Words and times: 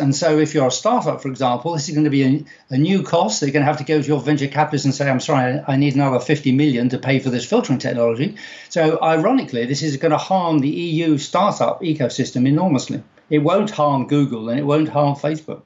And 0.00 0.14
so, 0.14 0.38
if 0.38 0.54
you're 0.54 0.66
a 0.66 0.70
startup, 0.70 1.22
for 1.22 1.28
example, 1.28 1.74
this 1.74 1.88
is 1.88 1.94
going 1.94 2.04
to 2.04 2.10
be 2.10 2.24
a, 2.24 2.44
a 2.70 2.78
new 2.78 3.02
cost. 3.02 3.40
They're 3.40 3.50
going 3.50 3.62
to 3.62 3.66
have 3.66 3.78
to 3.78 3.84
go 3.84 4.00
to 4.00 4.06
your 4.06 4.20
venture 4.20 4.48
capitalist 4.48 4.86
and 4.86 4.94
say, 4.94 5.08
I'm 5.08 5.20
sorry, 5.20 5.60
I 5.66 5.76
need 5.76 5.94
another 5.94 6.18
50 6.18 6.52
million 6.52 6.88
to 6.88 6.98
pay 6.98 7.20
for 7.20 7.30
this 7.30 7.44
filtering 7.44 7.78
technology. 7.78 8.36
So, 8.68 8.98
ironically, 9.02 9.66
this 9.66 9.82
is 9.82 9.96
going 9.96 10.12
to 10.12 10.18
harm 10.18 10.58
the 10.60 10.68
EU 10.68 11.18
startup 11.18 11.82
ecosystem 11.82 12.48
enormously. 12.48 13.02
It 13.28 13.38
won't 13.38 13.70
harm 13.70 14.06
Google 14.06 14.48
and 14.48 14.58
it 14.58 14.64
won't 14.64 14.88
harm 14.88 15.14
Facebook. 15.14 15.62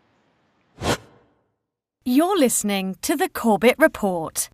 You're 2.04 2.38
listening 2.38 2.96
to 3.00 3.16
the 3.16 3.30
Corbett 3.30 3.76
Report. 3.78 4.50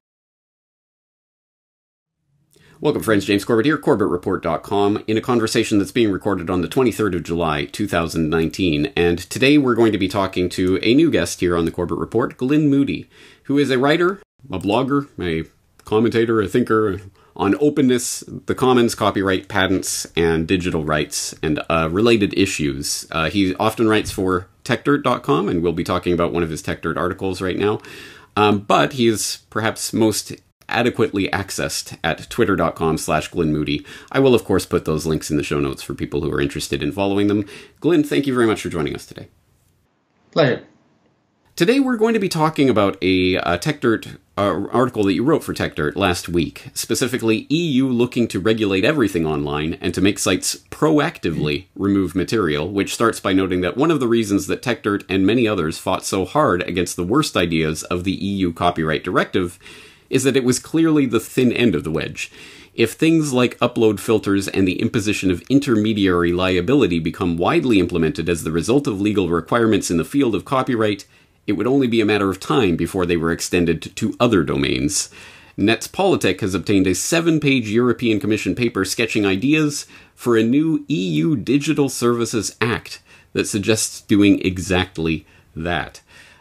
Welcome, 2.82 3.02
friends. 3.02 3.26
James 3.26 3.44
Corbett 3.44 3.66
here, 3.66 3.76
CorbettReport.com, 3.76 5.04
in 5.06 5.18
a 5.18 5.20
conversation 5.20 5.76
that's 5.76 5.92
being 5.92 6.10
recorded 6.10 6.48
on 6.48 6.62
the 6.62 6.66
23rd 6.66 7.16
of 7.16 7.22
July, 7.24 7.66
2019. 7.66 8.86
And 8.96 9.18
today 9.18 9.58
we're 9.58 9.74
going 9.74 9.92
to 9.92 9.98
be 9.98 10.08
talking 10.08 10.48
to 10.48 10.78
a 10.82 10.95
new 10.95 11.10
guest 11.10 11.41
here 11.41 11.58
on 11.58 11.66
the 11.66 11.70
Corbett 11.70 11.98
Report, 11.98 12.38
Glyn 12.38 12.70
Moody, 12.70 13.06
who 13.42 13.58
is 13.58 13.70
a 13.70 13.78
writer, 13.78 14.22
a 14.50 14.58
blogger, 14.58 15.10
a 15.20 15.46
commentator, 15.84 16.41
a 16.41 16.48
thinker 16.48 17.02
on 17.36 17.55
openness, 17.60 18.24
the 18.46 18.55
commons, 18.55 18.94
copyright, 18.94 19.47
patents, 19.47 20.06
and 20.16 20.48
digital 20.48 20.83
rights, 20.83 21.34
and 21.42 21.62
uh, 21.69 21.86
related 21.92 22.33
issues. 22.33 23.06
Uh, 23.10 23.28
he 23.28 23.55
often 23.56 23.91
writes 23.91 24.10
for 24.10 24.48
TechDirt.com, 24.64 25.50
and 25.50 25.62
we'll 25.62 25.74
be 25.74 25.84
talking 25.84 26.14
about 26.14 26.33
one 26.33 26.42
of 26.42 26.48
his 26.48 26.62
TechDirt 26.62 26.97
articles 26.97 27.42
right 27.42 27.58
now. 27.58 27.78
Um, 28.36 28.60
but 28.60 28.94
he 28.94 29.06
is 29.06 29.41
perhaps 29.50 29.92
most 29.92 30.33
adequately 30.70 31.29
accessed 31.29 31.98
at 32.02 32.30
twitter.com 32.30 32.98
slash 32.98 33.30
glynmoody. 33.30 33.84
I 34.11 34.20
will, 34.20 34.34
of 34.34 34.45
course, 34.45 34.66
put 34.66 34.84
those 34.84 35.06
links 35.06 35.30
in 35.30 35.37
the 35.37 35.42
show 35.42 35.61
notes 35.61 35.83
for 35.83 35.95
people 35.95 36.23
who 36.23 36.33
are 36.33 36.41
interested 36.41 36.83
in 36.83 36.92
following 36.92 37.27
them. 37.27 37.47
Glyn, 37.80 38.05
thank 38.05 38.27
you 38.27 38.34
very 38.34 38.47
much 38.47 38.62
for 38.62 38.69
joining 38.69 38.95
us 38.95 39.06
today. 39.06 39.28
Pleasure. 40.30 40.64
Today 41.61 41.78
we're 41.78 41.98
going 41.98 42.14
to 42.14 42.20
be 42.20 42.28
talking 42.28 42.70
about 42.70 42.97
a, 43.02 43.34
a 43.34 43.59
TechDirt 43.59 44.17
uh, 44.39 44.67
article 44.72 45.05
that 45.05 45.12
you 45.12 45.22
wrote 45.22 45.44
for 45.44 45.53
TechDirt 45.53 45.94
last 45.94 46.27
week, 46.27 46.69
specifically 46.72 47.47
EU 47.50 47.87
looking 47.87 48.27
to 48.28 48.41
regulate 48.41 48.83
everything 48.83 49.27
online 49.27 49.75
and 49.83 49.92
to 49.92 50.00
make 50.00 50.19
sites 50.19 50.56
proactively 50.70 51.66
remove 51.75 52.14
material, 52.14 52.70
which 52.70 52.94
starts 52.94 53.20
by 53.20 53.34
noting 53.34 53.61
that 53.61 53.77
one 53.77 53.91
of 53.91 54.00
the 54.00 54.09
reasons 54.09 54.47
that 54.47 54.62
TechDirt 54.62 55.05
and 55.11 55.27
many 55.27 55.47
others 55.47 55.77
fought 55.77 56.06
so 56.06 56.25
hard 56.25 56.62
against 56.62 56.97
the 56.97 57.05
worst 57.05 57.37
ideas 57.37 57.83
of 57.83 58.05
the 58.05 58.12
EU 58.12 58.55
copyright 58.55 59.05
directive 59.05 59.59
is 60.11 60.25
that 60.25 60.36
it 60.36 60.44
was 60.44 60.58
clearly 60.58 61.06
the 61.06 61.20
thin 61.20 61.53
end 61.53 61.75
of 61.75 61.84
the 61.84 61.91
wedge. 61.91 62.30
If 62.75 62.92
things 62.92 63.33
like 63.33 63.58
upload 63.58 63.98
filters 64.00 64.48
and 64.48 64.66
the 64.66 64.80
imposition 64.80 65.30
of 65.30 65.42
intermediary 65.48 66.33
liability 66.33 66.98
become 66.98 67.36
widely 67.36 67.78
implemented 67.78 68.28
as 68.28 68.44
the 68.44 68.53
result 68.53 68.86
of 68.86 69.00
legal 69.00 69.28
requirements 69.28 69.91
in 69.91 69.97
the 69.97 70.05
field 70.05 70.34
of 70.34 70.44
copyright, 70.44 71.06
it 71.47 71.53
would 71.53 71.66
only 71.66 71.86
be 71.86 72.00
a 72.00 72.06
matter 72.06 72.31
of 72.31 72.38
time 72.38 72.77
before 72.77 73.06
they 73.06 73.16
were 73.16 73.33
extended 73.33 73.94
to 73.97 74.16
other 74.20 74.42
domains. 74.44 75.11
Netzpolitik 75.58 76.41
has 76.41 76.55
obtained 76.55 76.86
a 76.86 76.94
seven 76.94 77.41
page 77.41 77.69
European 77.69 78.20
Commission 78.20 78.55
paper 78.55 78.84
sketching 78.84 79.27
ideas 79.27 79.86
for 80.14 80.36
a 80.36 80.42
new 80.42 80.84
EU 80.88 81.36
Digital 81.36 81.88
Services 81.88 82.56
Act 82.61 83.03
that 83.33 83.48
suggests 83.48 84.00
doing 84.00 84.41
exactly 84.41 85.27
that. 85.55 86.00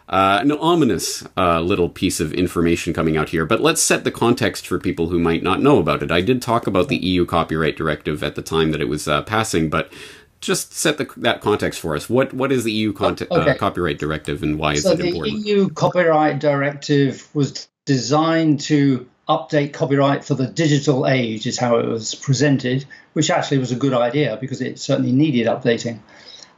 Uh, 0.10 0.40
an 0.42 0.52
ominous 0.54 1.24
uh, 1.38 1.62
little 1.62 1.88
piece 1.88 2.20
of 2.20 2.34
information 2.34 2.94
coming 2.94 3.16
out 3.16 3.30
here, 3.30 3.46
but 3.46 3.62
let's 3.62 3.80
set 3.80 4.04
the 4.04 4.12
context 4.12 4.66
for 4.66 4.80
people 4.80 5.10
who 5.10 5.20
might 5.20 5.44
not 5.44 5.62
know 5.62 5.78
about 5.78 6.02
it. 6.02 6.10
I 6.10 6.20
did 6.20 6.42
talk 6.42 6.66
about 6.66 6.88
the 6.88 6.98
EU 6.98 7.28
Copyright 7.28 7.78
Directive 7.78 8.24
at 8.24 8.34
the 8.34 8.42
time 8.42 8.72
that 8.72 8.82
it 8.82 8.90
was 8.90 9.08
uh, 9.08 9.22
passing, 9.22 9.70
but 9.70 9.94
just 10.42 10.74
set 10.74 10.98
the, 10.98 11.08
that 11.18 11.42
context 11.42 11.80
for 11.80 11.96
us. 11.96 12.10
What 12.10 12.34
what 12.34 12.52
is 12.52 12.64
the 12.64 12.72
EU 12.72 12.92
uh, 13.00 13.16
okay. 13.30 13.56
Copyright 13.56 14.00
Directive 14.00 14.42
and 14.42 14.58
why 14.58 14.74
is 14.74 14.86
it 14.86 15.00
important? 15.00 15.44
The 15.44 15.50
EU 15.50 15.70
Copyright 15.70 16.40
Directive 16.40 17.28
was 17.36 17.68
designed 17.86 18.62
to 18.62 19.08
update 19.28 19.74
copyright 19.74 20.26
for 20.26 20.34
the 20.34 20.48
digital 20.48 21.06
age, 21.06 21.46
is 21.46 21.60
how 21.60 21.78
it 21.78 21.86
was 21.86 22.16
presented, 22.16 22.84
which 23.14 23.30
actually 23.30 23.60
was 23.60 23.72
a 23.72 23.76
good 23.76 23.94
idea 23.94 24.40
because 24.42 24.60
it 24.60 24.80
certainly 24.80 25.12
needed 25.12 25.46
updating. 25.46 26.00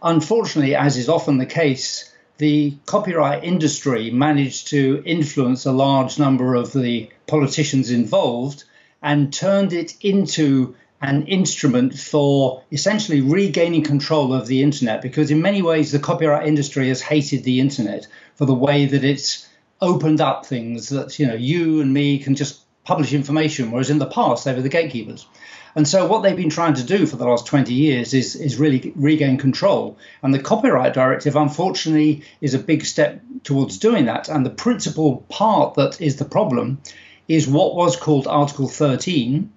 Unfortunately, 0.01 0.73
as 0.73 0.95
is 0.95 1.09
often 1.09 1.37
the 1.37 1.45
case, 1.45 2.10
the 2.41 2.75
copyright 2.87 3.43
industry 3.43 4.09
managed 4.09 4.69
to 4.69 5.03
influence 5.05 5.67
a 5.67 5.71
large 5.71 6.17
number 6.17 6.55
of 6.55 6.73
the 6.73 7.07
politicians 7.27 7.91
involved 7.91 8.63
and 9.03 9.31
turned 9.31 9.73
it 9.73 9.93
into 10.01 10.75
an 11.03 11.27
instrument 11.27 11.93
for 11.93 12.63
essentially 12.71 13.21
regaining 13.21 13.83
control 13.83 14.33
of 14.33 14.47
the 14.47 14.63
internet 14.63 15.03
because 15.03 15.29
in 15.29 15.39
many 15.39 15.61
ways 15.61 15.91
the 15.91 15.99
copyright 15.99 16.47
industry 16.47 16.87
has 16.87 16.99
hated 16.99 17.43
the 17.43 17.59
internet 17.59 18.07
for 18.33 18.45
the 18.47 18.55
way 18.55 18.87
that 18.87 19.03
it's 19.03 19.47
opened 19.79 20.19
up 20.19 20.43
things 20.43 20.89
that 20.89 21.19
you 21.19 21.27
know 21.27 21.35
you 21.35 21.79
and 21.79 21.93
me 21.93 22.17
can 22.17 22.33
just 22.33 22.61
publish 22.85 23.13
information 23.13 23.69
whereas 23.69 23.91
in 23.91 23.99
the 23.99 24.07
past 24.07 24.45
they 24.45 24.53
were 24.53 24.63
the 24.63 24.69
gatekeepers 24.69 25.27
and 25.75 25.87
so 25.87 26.05
what 26.05 26.21
they've 26.21 26.35
been 26.35 26.49
trying 26.49 26.73
to 26.75 26.83
do 26.83 27.05
for 27.05 27.15
the 27.15 27.25
last 27.25 27.45
20 27.45 27.73
years 27.73 28.13
is, 28.13 28.35
is 28.35 28.57
really 28.57 28.91
regain 28.95 29.37
control. 29.37 29.97
And 30.21 30.33
the 30.33 30.39
copyright 30.39 30.93
directive, 30.93 31.35
unfortunately, 31.35 32.23
is 32.41 32.53
a 32.53 32.59
big 32.59 32.85
step 32.85 33.21
towards 33.43 33.77
doing 33.77 34.05
that. 34.05 34.27
And 34.27 34.45
the 34.45 34.49
principal 34.49 35.25
part 35.29 35.75
that 35.75 36.01
is 36.01 36.17
the 36.17 36.25
problem 36.25 36.81
is 37.27 37.47
what 37.47 37.75
was 37.75 37.95
called 37.95 38.27
Article 38.27 38.67
13 38.67 39.51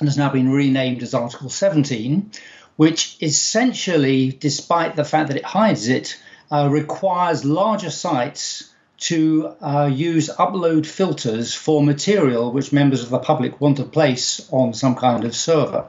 and 0.00 0.08
has 0.08 0.16
now 0.16 0.30
been 0.30 0.50
renamed 0.50 1.02
as 1.02 1.12
Article 1.12 1.50
17, 1.50 2.30
which 2.76 3.16
essentially, 3.20 4.32
despite 4.32 4.96
the 4.96 5.04
fact 5.04 5.28
that 5.28 5.36
it 5.36 5.44
hides 5.44 5.88
it, 5.88 6.18
uh, 6.50 6.68
requires 6.70 7.44
larger 7.44 7.90
sites 7.90 8.71
to 9.02 9.54
uh, 9.60 9.90
use 9.92 10.28
upload 10.28 10.86
filters 10.86 11.54
for 11.54 11.82
material 11.82 12.52
which 12.52 12.72
members 12.72 13.02
of 13.02 13.10
the 13.10 13.18
public 13.18 13.60
want 13.60 13.78
to 13.78 13.84
place 13.84 14.48
on 14.52 14.74
some 14.74 14.94
kind 14.94 15.24
of 15.24 15.34
server. 15.34 15.88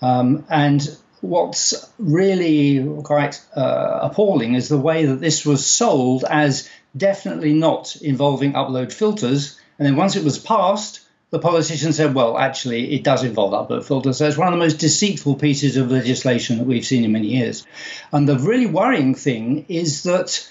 Um, 0.00 0.44
and 0.48 0.82
what's 1.20 1.90
really 1.98 3.02
quite 3.02 3.42
uh, 3.54 4.00
appalling 4.02 4.54
is 4.54 4.68
the 4.68 4.78
way 4.78 5.06
that 5.06 5.20
this 5.20 5.44
was 5.44 5.66
sold 5.66 6.24
as 6.24 6.68
definitely 6.96 7.52
not 7.52 7.96
involving 7.96 8.54
upload 8.54 8.92
filters. 8.92 9.58
And 9.78 9.86
then 9.86 9.96
once 9.96 10.16
it 10.16 10.24
was 10.24 10.38
passed, 10.38 11.00
the 11.30 11.38
politician 11.38 11.92
said, 11.92 12.14
well, 12.14 12.38
actually, 12.38 12.94
it 12.94 13.04
does 13.04 13.24
involve 13.24 13.52
upload 13.52 13.84
filters. 13.84 14.16
So 14.16 14.26
it's 14.26 14.38
one 14.38 14.48
of 14.48 14.54
the 14.54 14.64
most 14.64 14.78
deceitful 14.78 15.34
pieces 15.34 15.76
of 15.76 15.90
legislation 15.90 16.58
that 16.58 16.66
we've 16.66 16.86
seen 16.86 17.04
in 17.04 17.12
many 17.12 17.28
years. 17.28 17.66
And 18.12 18.28
the 18.28 18.38
really 18.38 18.66
worrying 18.66 19.14
thing 19.14 19.66
is 19.68 20.04
that 20.04 20.48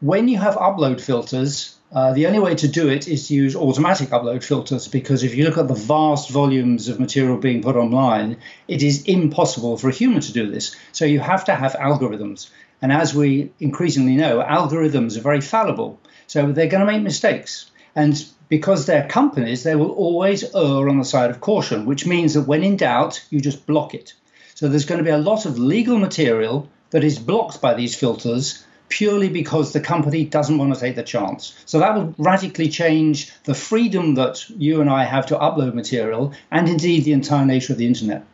when 0.00 0.28
you 0.28 0.38
have 0.38 0.56
upload 0.56 1.00
filters, 1.00 1.76
uh, 1.92 2.12
the 2.12 2.26
only 2.26 2.38
way 2.38 2.54
to 2.54 2.68
do 2.68 2.88
it 2.88 3.08
is 3.08 3.28
to 3.28 3.34
use 3.34 3.56
automatic 3.56 4.08
upload 4.10 4.44
filters 4.44 4.88
because 4.88 5.22
if 5.22 5.34
you 5.34 5.44
look 5.44 5.56
at 5.56 5.68
the 5.68 5.74
vast 5.74 6.30
volumes 6.30 6.88
of 6.88 7.00
material 7.00 7.38
being 7.38 7.62
put 7.62 7.76
online, 7.76 8.36
it 8.68 8.82
is 8.82 9.04
impossible 9.04 9.78
for 9.78 9.88
a 9.88 9.92
human 9.92 10.20
to 10.20 10.32
do 10.32 10.50
this. 10.50 10.76
So 10.92 11.04
you 11.04 11.20
have 11.20 11.44
to 11.46 11.54
have 11.54 11.72
algorithms. 11.74 12.50
And 12.82 12.92
as 12.92 13.14
we 13.14 13.52
increasingly 13.58 14.16
know, 14.16 14.42
algorithms 14.42 15.16
are 15.16 15.22
very 15.22 15.40
fallible. 15.40 15.98
So 16.26 16.52
they're 16.52 16.66
going 16.66 16.84
to 16.84 16.92
make 16.92 17.02
mistakes. 17.02 17.70
And 17.94 18.22
because 18.48 18.84
they're 18.84 19.08
companies, 19.08 19.62
they 19.62 19.76
will 19.76 19.92
always 19.92 20.44
err 20.54 20.88
on 20.88 20.98
the 20.98 21.04
side 21.04 21.30
of 21.30 21.40
caution, 21.40 21.86
which 21.86 22.04
means 22.04 22.34
that 22.34 22.42
when 22.42 22.62
in 22.62 22.76
doubt, 22.76 23.24
you 23.30 23.40
just 23.40 23.66
block 23.66 23.94
it. 23.94 24.12
So 24.54 24.68
there's 24.68 24.84
going 24.84 24.98
to 24.98 25.04
be 25.04 25.10
a 25.10 25.18
lot 25.18 25.46
of 25.46 25.58
legal 25.58 25.98
material 25.98 26.68
that 26.90 27.04
is 27.04 27.18
blocked 27.18 27.62
by 27.62 27.74
these 27.74 27.96
filters 27.96 28.64
purely 28.88 29.28
because 29.28 29.72
the 29.72 29.80
company 29.80 30.24
doesn't 30.24 30.58
want 30.58 30.74
to 30.74 30.80
take 30.80 30.96
the 30.96 31.02
chance. 31.02 31.54
So 31.66 31.78
that 31.78 31.94
will 31.94 32.14
radically 32.18 32.68
change 32.68 33.32
the 33.44 33.54
freedom 33.54 34.14
that 34.14 34.48
you 34.50 34.80
and 34.80 34.90
I 34.90 35.04
have 35.04 35.26
to 35.26 35.36
upload 35.36 35.74
material 35.74 36.32
and 36.50 36.68
indeed 36.68 37.04
the 37.04 37.12
entire 37.12 37.44
nature 37.44 37.72
of 37.72 37.78
the 37.78 37.86
internet. 37.86 38.24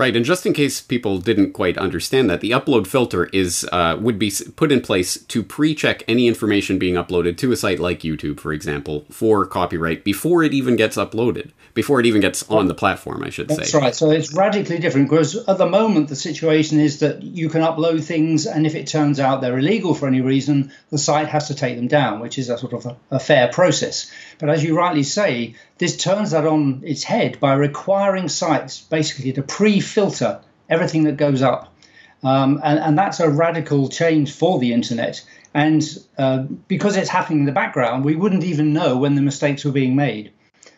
Right, 0.00 0.16
and 0.16 0.24
just 0.24 0.46
in 0.46 0.54
case 0.54 0.80
people 0.80 1.18
didn't 1.18 1.52
quite 1.52 1.76
understand 1.76 2.30
that, 2.30 2.40
the 2.40 2.52
upload 2.52 2.86
filter 2.86 3.26
is 3.34 3.68
uh, 3.70 3.98
would 4.00 4.18
be 4.18 4.32
put 4.56 4.72
in 4.72 4.80
place 4.80 5.22
to 5.24 5.42
pre-check 5.42 6.02
any 6.08 6.26
information 6.26 6.78
being 6.78 6.94
uploaded 6.94 7.36
to 7.36 7.52
a 7.52 7.56
site 7.56 7.78
like 7.78 8.00
YouTube, 8.00 8.40
for 8.40 8.54
example, 8.54 9.04
for 9.10 9.44
copyright 9.44 10.02
before 10.02 10.42
it 10.42 10.54
even 10.54 10.74
gets 10.74 10.96
uploaded 10.96 11.50
before 11.74 12.00
it 12.00 12.06
even 12.06 12.20
gets 12.20 12.48
on 12.50 12.66
the 12.66 12.74
platform, 12.74 13.22
I 13.22 13.30
should 13.30 13.50
say. 13.50 13.56
That's 13.56 13.74
right. 13.74 13.94
So 13.94 14.10
it's 14.10 14.32
radically 14.34 14.78
different 14.78 15.08
because 15.08 15.36
at 15.46 15.58
the 15.58 15.66
moment 15.68 16.08
the 16.08 16.16
situation 16.16 16.80
is 16.80 17.00
that 17.00 17.22
you 17.22 17.48
can 17.48 17.60
upload 17.60 18.02
things, 18.02 18.46
and 18.46 18.66
if 18.66 18.74
it 18.74 18.86
turns 18.86 19.20
out 19.20 19.40
they're 19.40 19.58
illegal 19.58 19.94
for 19.94 20.08
any 20.08 20.20
reason, 20.20 20.72
the 20.88 20.98
site 20.98 21.28
has 21.28 21.48
to 21.48 21.54
take 21.54 21.76
them 21.76 21.88
down, 21.88 22.20
which 22.20 22.38
is 22.38 22.48
a 22.48 22.58
sort 22.58 22.72
of 22.72 22.86
a, 22.86 22.96
a 23.10 23.20
fair 23.20 23.48
process. 23.48 24.10
But 24.38 24.48
as 24.48 24.64
you 24.64 24.76
rightly 24.76 25.02
say, 25.02 25.56
this 25.78 25.96
turns 25.96 26.32
that 26.32 26.46
on 26.46 26.82
its 26.84 27.04
head 27.04 27.40
by 27.40 27.54
requiring 27.54 28.28
sites 28.28 28.80
basically 28.80 29.32
to 29.32 29.42
pre-filter 29.90 30.40
everything 30.68 31.04
that 31.04 31.16
goes 31.16 31.42
up. 31.42 31.74
Um, 32.22 32.60
and, 32.62 32.78
and, 32.78 32.98
that's 32.98 33.18
a 33.18 33.30
radical 33.30 33.88
change 33.88 34.32
for 34.32 34.58
the 34.58 34.74
internet. 34.74 35.24
And 35.54 35.82
uh, 36.18 36.44
because 36.68 36.96
it's 36.96 37.08
happening 37.08 37.40
in 37.40 37.44
the 37.46 37.52
background, 37.52 38.04
we 38.04 38.14
wouldn't 38.14 38.44
even 38.44 38.74
know 38.74 38.98
when 38.98 39.14
the 39.14 39.22
mistakes 39.22 39.64
were 39.64 39.72
being 39.72 39.96
made. 39.96 40.30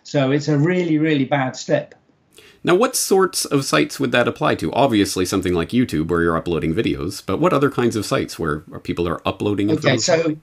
So 0.05 0.31
it's 0.31 0.47
a 0.47 0.57
really, 0.57 0.99
really 0.99 1.25
bad 1.25 1.57
step. 1.57 1.97
Now, 2.65 2.77
what 2.77 2.95
sorts 2.95 3.45
of 3.45 3.65
sites 3.65 3.99
would 3.99 4.13
that 4.13 4.29
apply 4.29 4.55
to? 4.57 4.73
Obviously, 4.73 5.27
something 5.27 5.53
like 5.53 5.71
YouTube 5.71 6.09
where 6.09 6.23
you're 6.23 6.37
uploading 6.37 6.75
videos, 6.75 7.21
but 7.27 7.41
what 7.41 7.53
other 7.53 7.73
kinds 7.73 7.97
of 7.97 8.07
sites 8.07 8.39
where 8.39 8.61
people 8.85 9.09
are 9.09 9.21
uploading? 9.27 9.69
Okay, 9.73 9.99
so 9.99 10.37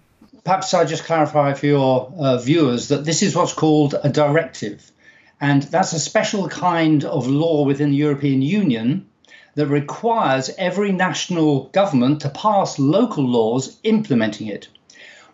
perhaps 0.43 0.73
I'll 0.73 0.85
just 0.85 1.05
clarify 1.05 1.53
for 1.53 1.65
your 1.65 2.13
uh, 2.17 2.37
viewers 2.37 2.89
that 2.89 3.05
this 3.05 3.23
is 3.23 3.37
what's 3.37 3.53
called 3.53 3.95
a 4.03 4.09
directive. 4.09 4.91
And 5.41 5.63
that's 5.63 5.93
a 5.93 5.99
special 5.99 6.49
kind 6.49 7.05
of 7.05 7.27
law 7.27 7.63
within 7.63 7.91
the 7.91 7.97
European 7.97 8.41
Union 8.41 9.07
that 9.55 9.67
requires 9.67 10.51
every 10.57 10.91
national 10.91 11.65
government 11.69 12.21
to 12.21 12.29
pass 12.29 12.79
local 12.79 13.25
laws 13.25 13.77
implementing 13.83 14.47
it. 14.47 14.67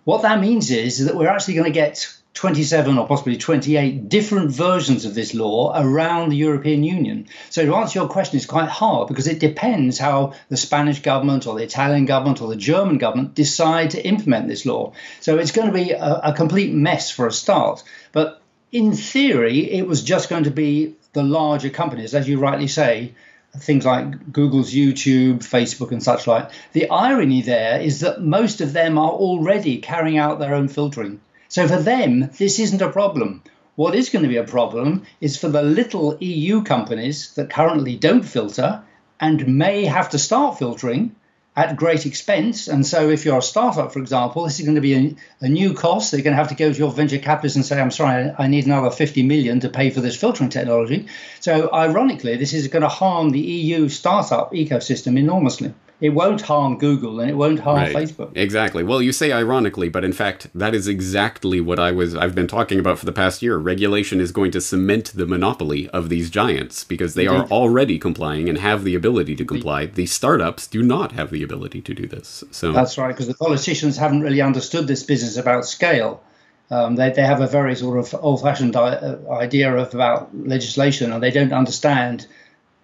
What 0.04 0.22
that 0.22 0.40
means 0.40 0.72
is 0.72 1.06
that 1.06 1.16
we're 1.16 1.28
actually 1.28 1.56
going 1.56 1.66
to 1.66 1.72
get 1.72 2.08
27 2.36 2.98
or 2.98 3.08
possibly 3.08 3.38
28 3.38 4.10
different 4.10 4.52
versions 4.52 5.06
of 5.06 5.16
this 5.16 5.34
law 5.34 5.74
around 5.76 6.30
the 6.30 6.36
European 6.36 6.84
Union. 6.84 7.28
So 7.50 7.66
to 7.66 7.76
answer 7.76 8.00
your 8.00 8.10
question, 8.10 8.38
it's 8.38 8.46
quite 8.46 8.70
hard 8.70 9.08
because 9.08 9.28
it 9.28 9.40
depends 9.40 9.98
how 9.98 10.34
the 10.50 10.58
Spanish 10.58 11.02
government 11.02 11.48
or 11.48 11.56
the 11.56 11.64
Italian 11.64 12.06
government 12.06 12.42
or 12.42 12.50
the 12.50 12.58
German 12.58 12.98
government 12.98 13.36
decide 13.36 13.92
to 13.92 14.06
implement 14.06 14.48
this 14.48 14.66
law. 14.66 14.92
So 15.22 15.38
it's 15.38 15.52
going 15.52 15.68
to 15.68 15.74
be 15.74 15.92
a, 15.92 16.20
a 16.26 16.34
complete 16.34 16.74
mess 16.74 17.10
for 17.10 17.26
a 17.26 17.32
start. 17.32 17.84
But 18.12 18.42
in 18.72 18.94
theory, 18.94 19.72
it 19.72 19.88
was 19.88 20.04
just 20.04 20.30
going 20.30 20.44
to 20.46 20.52
be 20.52 20.96
the 21.14 21.24
larger 21.24 21.70
companies, 21.70 22.14
as 22.14 22.28
you 22.28 22.40
rightly 22.40 22.68
say, 22.68 23.14
things 23.58 23.86
like 23.86 24.32
Google's 24.34 24.74
YouTube, 24.74 25.40
Facebook, 25.40 25.92
and 25.92 26.04
such 26.04 26.28
like. 26.28 26.52
The 26.74 26.90
irony 26.90 27.42
there 27.42 27.80
is 27.80 28.02
that 28.02 28.22
most 28.22 28.62
of 28.62 28.74
them 28.74 28.98
are 28.98 29.12
already 29.12 29.78
carrying 29.78 30.18
out 30.18 30.40
their 30.40 30.54
own 30.54 30.68
filtering. 30.68 31.22
So 31.48 31.68
for 31.68 31.78
them, 31.78 32.30
this 32.38 32.60
isn't 32.60 32.82
a 32.82 32.92
problem. 32.92 33.44
What 33.76 33.96
is 33.96 34.10
going 34.10 34.24
to 34.24 34.30
be 34.30 34.38
a 34.38 34.44
problem 34.44 35.04
is 35.22 35.38
for 35.38 35.50
the 35.50 35.62
little 35.62 36.18
EU 36.20 36.64
companies 36.64 37.34
that 37.36 37.50
currently 37.50 37.96
don't 37.96 38.24
filter 38.24 38.82
and 39.20 39.58
may 39.58 39.86
have 39.86 40.10
to 40.10 40.20
start 40.20 40.60
filtering 40.60 41.16
at 41.56 41.76
great 41.76 42.06
expense. 42.06 42.68
And 42.68 42.86
so, 42.86 43.10
if 43.10 43.26
you're 43.26 43.38
a 43.38 43.42
startup, 43.42 43.94
for 43.94 44.00
example, 44.00 44.44
this 44.44 44.60
is 44.60 44.66
going 44.66 44.76
to 44.76 44.82
be 44.82 44.94
a, 44.94 45.16
a 45.42 45.50
new 45.50 45.74
cost. 45.74 46.12
They're 46.12 46.22
going 46.22 46.34
to 46.34 46.38
have 46.38 46.50
to 46.50 46.56
go 46.56 46.72
to 46.72 46.78
your 46.78 46.92
venture 46.92 47.18
capitalist 47.18 47.56
and 47.56 47.66
say, 47.66 47.80
I'm 47.80 47.92
sorry, 47.92 48.32
I 48.38 48.48
need 48.48 48.66
another 48.66 48.92
50 48.92 49.24
million 49.24 49.60
to 49.62 49.70
pay 49.70 49.90
for 49.90 50.02
this 50.02 50.20
filtering 50.20 50.50
technology. 50.50 51.08
So, 51.40 51.70
ironically, 51.74 52.36
this 52.38 52.54
is 52.54 52.68
going 52.68 52.84
to 52.84 52.90
harm 52.90 53.30
the 53.30 53.40
EU 53.40 53.90
startup 53.90 54.52
ecosystem 54.52 55.18
enormously 55.18 55.74
it 56.06 56.14
won't 56.14 56.42
harm 56.42 56.78
Google 56.78 57.20
and 57.20 57.30
it 57.30 57.34
won't 57.34 57.60
harm 57.60 57.78
right. 57.78 57.96
Facebook. 57.96 58.32
Exactly. 58.36 58.84
Well, 58.84 59.02
you 59.02 59.12
say 59.12 59.32
ironically, 59.32 59.90
but 59.90 60.06
in 60.06 60.14
fact, 60.14 60.48
that 60.54 60.76
is 60.76 60.88
exactly 60.88 61.60
what 61.60 61.80
I 61.80 61.92
was 61.92 62.16
I've 62.16 62.36
been 62.36 62.48
talking 62.48 62.80
about 62.80 63.00
for 63.00 63.06
the 63.06 63.12
past 63.12 63.42
year. 63.42 63.58
Regulation 63.58 64.22
is 64.22 64.32
going 64.32 64.52
to 64.52 64.62
cement 64.62 65.14
the 65.16 65.26
monopoly 65.26 65.90
of 65.90 66.10
these 66.10 66.30
giants 66.30 66.84
because 66.84 67.16
they 67.16 67.26
Indeed. 67.26 67.38
are 67.40 67.48
already 67.48 67.98
complying 67.98 68.48
and 68.48 68.60
have 68.60 68.84
the 68.84 68.94
ability 68.94 69.36
to 69.38 69.46
comply. 69.46 69.88
The 69.88 70.06
startups 70.06 70.68
do 70.68 70.84
not 70.84 71.14
have 71.14 71.32
the 71.32 71.42
ability 71.42 71.82
to 71.82 71.94
do 71.96 72.06
this. 72.06 72.44
So 72.52 72.72
That's 72.72 72.98
right 73.00 73.08
because 73.08 73.28
the 73.28 73.34
politicians 73.34 73.98
haven't 73.98 74.22
really 74.22 74.42
understood 74.42 74.88
this 74.88 75.02
business 75.02 75.38
about 75.38 75.66
scale. 75.66 76.22
Um, 76.70 76.96
they, 76.96 77.12
they 77.12 77.24
have 77.24 77.42
a 77.42 77.48
very 77.48 77.76
sort 77.76 77.98
of 78.00 78.16
old-fashioned 78.24 78.76
uh, 78.76 79.18
idea 79.32 79.76
of 79.76 79.94
about 79.94 80.36
legislation, 80.36 81.12
and 81.14 81.22
they 81.22 81.32
don't 81.32 81.54
understand 81.54 82.28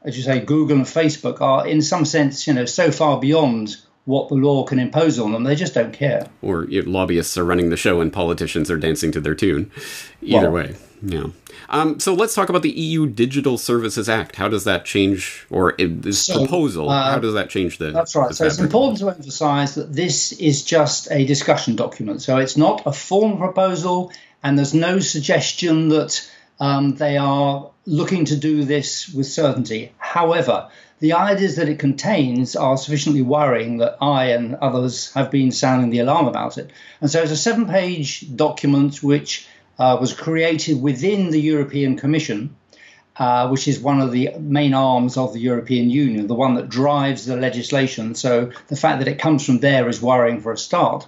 as 0.04 0.18
you 0.18 0.24
say, 0.24 0.40
Google 0.40 0.78
and 0.78 0.86
Facebook 0.86 1.42
are 1.42 1.68
in 1.68 1.82
some 1.82 2.06
sense, 2.06 2.48
you 2.48 2.54
know, 2.54 2.66
so 2.66 2.92
far 2.92 3.20
beyond 3.20 3.78
what 4.06 4.30
the 4.30 4.36
law 4.36 4.64
can 4.64 4.80
impose 4.80 5.20
on 5.20 5.32
them. 5.32 5.44
They 5.44 5.56
just 5.56 5.74
don't 5.74 5.94
care. 5.94 6.28
Or 6.42 6.66
lobbyists 6.70 7.38
are 7.38 7.46
running 7.46 7.70
the 7.70 7.78
show 7.78 8.02
and 8.02 8.12
politicians 8.12 8.72
are 8.72 8.78
dancing 8.78 9.12
to 9.12 9.22
their 9.22 9.36
tune. 9.36 9.72
Either 10.22 10.50
well, 10.50 10.64
way, 10.64 10.76
yeah. 11.04 11.28
Um, 11.70 12.00
so 12.00 12.14
let's 12.14 12.34
talk 12.34 12.50
about 12.50 12.64
the 12.64 12.72
EU 12.72 13.08
Digital 13.08 13.58
Services 13.58 14.10
Act. 14.10 14.36
How 14.36 14.48
does 14.48 14.64
that 14.66 14.86
change, 14.86 15.46
or 15.50 15.76
this 15.78 16.26
so, 16.26 16.40
proposal, 16.40 16.90
uh, 16.90 17.12
how 17.12 17.20
does 17.20 17.34
that 17.34 17.50
change 17.50 17.78
the? 17.78 17.92
That's 17.92 18.16
right. 18.16 18.34
So 18.34 18.46
it's 18.46 18.60
important 18.60 19.00
to 19.00 19.10
emphasise 19.10 19.76
that 19.76 19.94
this 19.94 20.34
is 20.34 20.64
just 20.64 21.10
a 21.12 21.26
discussion 21.26 21.76
document. 21.76 22.22
So 22.22 22.38
it's 22.38 22.58
not 22.58 22.84
a 22.86 22.92
formal 22.92 23.38
proposal, 23.38 24.12
and 24.44 24.58
there's 24.58 24.74
no 24.74 25.00
suggestion 25.00 25.90
that 25.90 26.30
um, 26.60 26.96
they 26.96 27.18
are 27.18 27.71
looking 27.86 28.26
to 28.26 28.36
do 28.36 28.64
this 28.64 29.10
with 29.10 29.26
certainty. 29.26 29.92
However, 29.98 30.70
the 31.00 31.14
ideas 31.14 31.56
that 31.56 31.70
it 31.70 31.80
contains 31.80 32.56
are 32.56 32.78
sufficiently 32.78 33.24
worrying 33.24 33.78
that 33.78 33.98
I 34.02 34.26
and 34.32 34.56
others 34.56 35.12
have 35.14 35.32
been 35.32 35.52
sounding 35.52 35.90
the 35.90 36.00
alarm 36.00 36.28
about 36.28 36.58
it. 36.58 36.72
And 37.02 37.10
so 37.10 37.24
it's 37.24 37.32
a 37.32 37.38
seven 37.38 37.68
page 37.68 38.36
document 38.36 39.02
which 39.02 39.48
uh, 39.80 39.98
was 40.00 40.14
created 40.14 40.82
within 40.82 41.32
the 41.32 41.42
European 41.42 41.98
Commission. 41.98 42.56
Uh, 43.18 43.50
which 43.50 43.68
is 43.68 43.78
one 43.78 44.00
of 44.00 44.12
the 44.14 44.30
main 44.40 44.74
arms 44.74 45.18
of 45.18 45.34
the 45.34 45.40
European 45.40 45.90
Union, 45.90 46.28
the 46.28 46.34
one 46.34 46.56
that 46.56 46.70
drives 46.70 47.26
the 47.26 47.36
legislation. 47.36 48.16
So 48.16 48.52
the 48.68 48.78
fact 48.78 49.00
that 49.00 49.08
it 49.10 49.20
comes 49.20 49.46
from 49.46 49.60
there 49.60 49.90
is 49.90 50.02
worrying 50.02 50.40
for 50.40 50.54
a 50.54 50.58
start. 50.58 51.06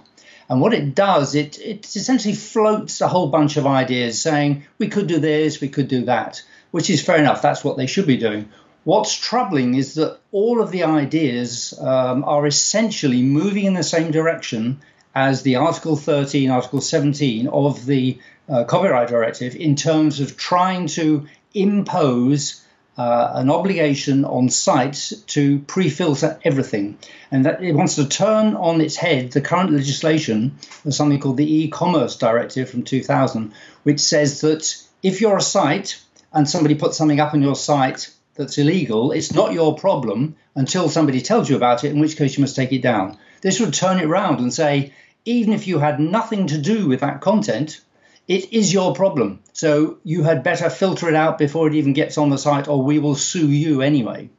And 0.48 0.60
what 0.60 0.74
it 0.74 0.94
does, 0.94 1.34
it, 1.34 1.58
it 1.58 1.96
essentially 1.96 2.34
floats 2.34 3.00
a 3.00 3.08
whole 3.08 3.28
bunch 3.28 3.56
of 3.56 3.66
ideas 3.66 4.20
saying, 4.20 4.64
we 4.78 4.88
could 4.88 5.06
do 5.06 5.18
this, 5.18 5.62
we 5.62 5.68
could 5.68 5.88
do 5.88 6.04
that, 6.04 6.42
which 6.74 6.90
is 6.90 7.00
fair 7.00 7.18
enough. 7.18 7.40
That's 7.40 7.62
what 7.62 7.76
they 7.76 7.86
should 7.86 8.08
be 8.08 8.16
doing. 8.16 8.48
What's 8.82 9.16
troubling 9.16 9.76
is 9.76 9.94
that 9.94 10.18
all 10.32 10.60
of 10.60 10.72
the 10.72 10.82
ideas 10.82 11.72
um, 11.78 12.24
are 12.24 12.48
essentially 12.48 13.22
moving 13.22 13.66
in 13.66 13.74
the 13.74 13.84
same 13.84 14.10
direction 14.10 14.80
as 15.14 15.42
the 15.42 15.54
Article 15.54 15.94
13, 15.94 16.50
Article 16.50 16.80
17 16.80 17.46
of 17.46 17.86
the 17.86 18.18
uh, 18.48 18.64
Copyright 18.64 19.06
Directive 19.06 19.54
in 19.54 19.76
terms 19.76 20.18
of 20.18 20.36
trying 20.36 20.88
to 20.88 21.28
impose 21.54 22.60
uh, 22.98 23.30
an 23.34 23.50
obligation 23.50 24.24
on 24.24 24.48
sites 24.48 25.10
to 25.26 25.60
pre-filter 25.60 26.40
everything, 26.42 26.98
and 27.30 27.46
that 27.46 27.62
it 27.62 27.74
wants 27.74 27.94
to 27.94 28.08
turn 28.08 28.56
on 28.56 28.80
its 28.80 28.96
head 28.96 29.30
the 29.30 29.40
current 29.40 29.70
legislation, 29.70 30.58
there's 30.82 30.96
something 30.96 31.20
called 31.20 31.36
the 31.36 31.62
e-commerce 31.62 32.16
directive 32.16 32.68
from 32.68 32.82
2000, 32.82 33.52
which 33.84 34.00
says 34.00 34.40
that 34.40 34.76
if 35.04 35.20
you're 35.20 35.36
a 35.36 35.40
site 35.40 36.00
and 36.34 36.48
somebody 36.48 36.74
puts 36.74 36.98
something 36.98 37.20
up 37.20 37.32
on 37.32 37.42
your 37.42 37.54
site 37.54 38.10
that's 38.34 38.58
illegal, 38.58 39.12
it's 39.12 39.32
not 39.32 39.52
your 39.52 39.76
problem 39.76 40.36
until 40.56 40.88
somebody 40.88 41.20
tells 41.20 41.48
you 41.48 41.56
about 41.56 41.84
it, 41.84 41.92
in 41.92 42.00
which 42.00 42.16
case 42.16 42.36
you 42.36 42.42
must 42.42 42.56
take 42.56 42.72
it 42.72 42.82
down. 42.82 43.16
This 43.40 43.60
would 43.60 43.72
turn 43.72 43.98
it 43.98 44.04
around 44.04 44.40
and 44.40 44.52
say, 44.52 44.92
even 45.24 45.52
if 45.52 45.66
you 45.66 45.78
had 45.78 46.00
nothing 46.00 46.48
to 46.48 46.58
do 46.58 46.88
with 46.88 47.00
that 47.00 47.20
content, 47.20 47.80
it 48.26 48.52
is 48.52 48.72
your 48.72 48.94
problem. 48.94 49.40
So 49.52 49.98
you 50.02 50.22
had 50.22 50.42
better 50.42 50.68
filter 50.68 51.08
it 51.08 51.14
out 51.14 51.38
before 51.38 51.68
it 51.68 51.74
even 51.74 51.92
gets 51.92 52.18
on 52.18 52.30
the 52.30 52.38
site, 52.38 52.68
or 52.68 52.82
we 52.82 52.98
will 52.98 53.14
sue 53.14 53.50
you 53.50 53.82
anyway. 53.82 54.30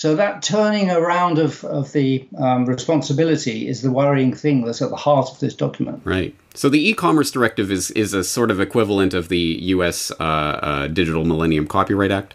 So 0.00 0.16
that 0.16 0.42
turning 0.42 0.90
around 0.90 1.38
of, 1.38 1.62
of 1.62 1.92
the 1.92 2.26
um, 2.38 2.64
responsibility 2.64 3.68
is 3.68 3.82
the 3.82 3.90
worrying 3.90 4.32
thing 4.32 4.64
that's 4.64 4.80
at 4.80 4.88
the 4.88 4.96
heart 4.96 5.28
of 5.28 5.40
this 5.40 5.54
document. 5.54 6.00
Right. 6.04 6.34
So 6.54 6.70
the 6.70 6.88
e-commerce 6.88 7.30
directive 7.30 7.70
is 7.70 7.90
is 7.90 8.14
a 8.14 8.24
sort 8.24 8.50
of 8.50 8.60
equivalent 8.60 9.12
of 9.12 9.28
the 9.28 9.58
U.S. 9.74 10.10
Uh, 10.12 10.22
uh, 10.22 10.86
Digital 10.86 11.26
Millennium 11.26 11.66
Copyright 11.66 12.10
Act. 12.10 12.32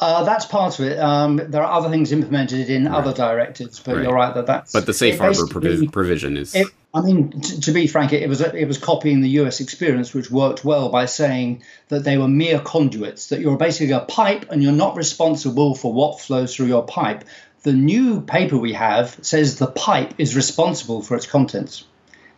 Uh, 0.00 0.24
that's 0.24 0.46
part 0.46 0.78
of 0.78 0.86
it. 0.86 0.98
Um, 0.98 1.36
there 1.36 1.62
are 1.62 1.78
other 1.78 1.90
things 1.90 2.10
implemented 2.10 2.70
in 2.70 2.86
right. 2.86 2.94
other 2.94 3.12
directives, 3.12 3.80
but 3.80 3.96
right. 3.96 4.04
you're 4.04 4.14
right 4.14 4.34
that 4.34 4.46
that's. 4.46 4.72
But 4.72 4.86
the 4.86 4.94
safe 4.94 5.18
harbor 5.18 5.46
provision 5.46 6.38
is. 6.38 6.54
It, 6.54 6.68
I 6.94 7.02
mean, 7.02 7.38
t- 7.38 7.60
to 7.60 7.72
be 7.72 7.86
frank, 7.86 8.14
it 8.14 8.26
was 8.26 8.40
it 8.40 8.66
was 8.66 8.78
copying 8.78 9.20
the 9.20 9.28
U.S. 9.40 9.60
experience, 9.60 10.14
which 10.14 10.30
worked 10.30 10.64
well 10.64 10.88
by 10.88 11.04
saying 11.04 11.62
that 11.88 12.02
they 12.02 12.16
were 12.16 12.28
mere 12.28 12.60
conduits. 12.60 13.26
That 13.28 13.40
you're 13.40 13.58
basically 13.58 13.92
a 13.92 14.00
pipe, 14.00 14.46
and 14.50 14.62
you're 14.62 14.72
not 14.72 14.96
responsible 14.96 15.74
for 15.74 15.92
what 15.92 16.18
flows 16.18 16.56
through 16.56 16.68
your 16.68 16.84
pipe. 16.84 17.24
The 17.62 17.74
new 17.74 18.22
paper 18.22 18.56
we 18.56 18.72
have 18.72 19.18
says 19.20 19.58
the 19.58 19.66
pipe 19.66 20.14
is 20.16 20.34
responsible 20.34 21.02
for 21.02 21.14
its 21.14 21.26
contents. 21.26 21.84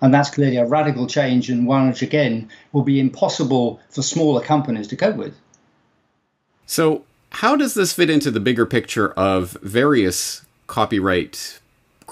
And 0.01 0.13
that's 0.13 0.31
clearly 0.31 0.57
a 0.57 0.67
radical 0.67 1.07
change 1.07 1.49
and 1.49 1.65
one 1.65 1.89
which, 1.89 2.03
again, 2.03 2.51
will 2.73 2.83
be 2.83 2.99
impossible 2.99 3.81
for 3.89 4.03
smaller 4.03 4.43
companies 4.43 4.89
to 4.89 4.97
cope 4.97 5.15
with. 5.15 5.37
So, 6.67 7.05
how 7.33 7.57
does 7.57 7.75
this 7.75 7.93
fit 7.93 8.11
into 8.11 8.31
the 8.31 8.41
bigger 8.41 8.67
picture 8.67 9.13
of 9.13 9.53
various 9.63 10.45
copyright 10.67 11.61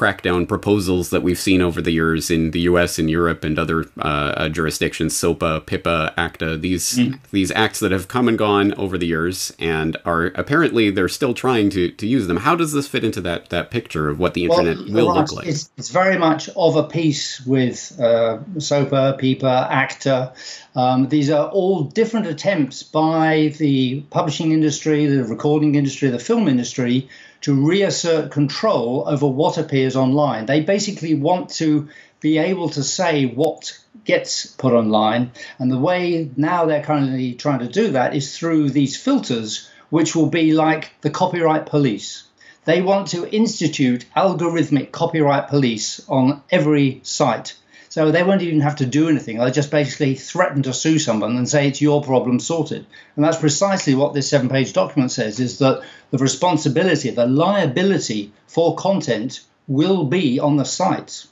crackdown 0.01 0.49
proposals 0.49 1.11
that 1.11 1.23
we've 1.23 1.39
seen 1.39 1.61
over 1.61 1.83
the 1.83 1.91
years 1.91 2.31
in 2.31 2.53
the 2.53 2.61
U.S. 2.61 2.99
and 2.99 3.11
Europe 3.11 3.45
and 3.45 3.59
other 3.59 3.85
uh, 3.99 4.49
jurisdictions, 4.49 5.15
SOPA, 5.15 5.63
PIPA, 5.67 6.15
ACTA, 6.17 6.57
these 6.57 6.99
mm. 6.99 7.19
these 7.31 7.51
acts 7.51 7.81
that 7.81 7.93
have 7.93 8.09
come 8.09 8.27
and 8.27 8.39
gone 8.39 8.73
over 8.75 8.97
the 8.97 9.07
years 9.07 9.53
and 9.59 9.99
are 10.07 10.27
apparently 10.37 10.91
they're 10.91 11.09
still 11.09 11.35
trying 11.35 11.69
to, 11.71 11.91
to 11.91 12.07
use 12.07 12.29
them. 12.29 12.39
How 12.39 12.57
does 12.57 12.73
this 12.73 12.89
fit 12.89 13.05
into 13.05 13.21
that 13.23 13.51
that 13.51 13.71
picture 13.71 14.09
of 14.09 14.19
what 14.19 14.33
the 14.33 14.45
internet 14.45 14.79
well, 14.79 15.07
will 15.07 15.15
look 15.15 15.33
like? 15.33 15.47
It's, 15.47 15.71
it's, 15.77 15.91
very 15.91 16.17
much 16.17 16.49
of 16.57 16.77
a 16.77 16.85
piece 16.85 17.45
with 17.45 18.01
uh, 18.01 18.39
SOPA, 18.59 19.19
PIPA, 19.21 19.69
ACTA. 19.71 20.33
Um, 20.77 21.09
these 21.09 21.31
are 21.31 21.49
all 21.49 21.83
different 21.83 22.27
attempts 22.27 22.83
by 22.83 23.55
the 23.59 24.03
publishing 24.11 24.53
industry, 24.53 25.07
the 25.07 25.25
recording 25.25 25.75
industry, 25.75 26.11
the 26.11 26.19
film 26.19 26.47
industry 26.47 27.09
to 27.41 27.67
reassert 27.67 28.31
control 28.31 29.05
over 29.09 29.27
what 29.27 29.59
appears 29.59 29.97
online. 29.97 30.47
They 30.47 30.61
basically 30.61 31.15
want 31.15 31.51
to 31.55 31.89
be 32.21 32.39
able 32.39 32.69
to 32.71 32.83
say 32.83 33.27
what 33.27 33.79
gets 34.05 34.47
put 34.47 34.73
online. 34.73 35.33
And 35.59 35.71
the 35.71 35.79
way 35.79 36.31
now 36.37 36.67
they're 36.67 36.83
currently 36.83 37.35
trying 37.35 37.61
to 37.61 37.69
do 37.69 37.93
that 37.93 38.15
is 38.15 38.37
through 38.37 38.71
these 38.71 38.97
filters, 38.97 39.69
which 39.89 40.15
will 40.15 40.27
be 40.27 40.53
like 40.53 40.93
the 41.01 41.11
copyright 41.11 41.67
police. 41.67 42.25
They 42.65 42.83
want 42.83 43.09
to 43.09 43.29
institute 43.29 44.05
algorithmic 44.15 44.93
copyright 44.93 45.49
police 45.49 46.01
on 46.09 46.43
every 46.51 47.01
site. 47.03 47.55
So 47.91 48.13
they 48.13 48.23
won't 48.23 48.43
even 48.43 48.61
have 48.61 48.77
to 48.77 48.87
do 48.87 49.09
anything. 49.09 49.39
They'll 49.39 49.51
just 49.51 49.73
basically 49.73 50.15
threaten 50.15 50.63
to 50.63 50.73
sue 50.73 51.01
someone 51.01 51.37
and 51.37 51.49
say 51.49 51.67
it's 51.67 51.83
your 51.83 52.05
problem 52.05 52.39
sorted. 52.39 52.87
And 53.17 53.25
that's 53.25 53.37
precisely 53.37 53.97
what 53.97 54.15
this 54.15 54.29
seven 54.29 54.49
page 54.49 54.73
document 54.73 55.11
says 55.11 55.41
is 55.41 55.59
that 55.59 55.83
the 56.13 56.19
responsibility, 56.19 57.11
the 57.11 57.27
liability 57.27 58.33
for 58.47 58.77
content 58.77 59.41
will 59.67 60.05
be 60.05 60.39
on 60.39 60.57
the 60.57 60.65
sites. 60.65 61.27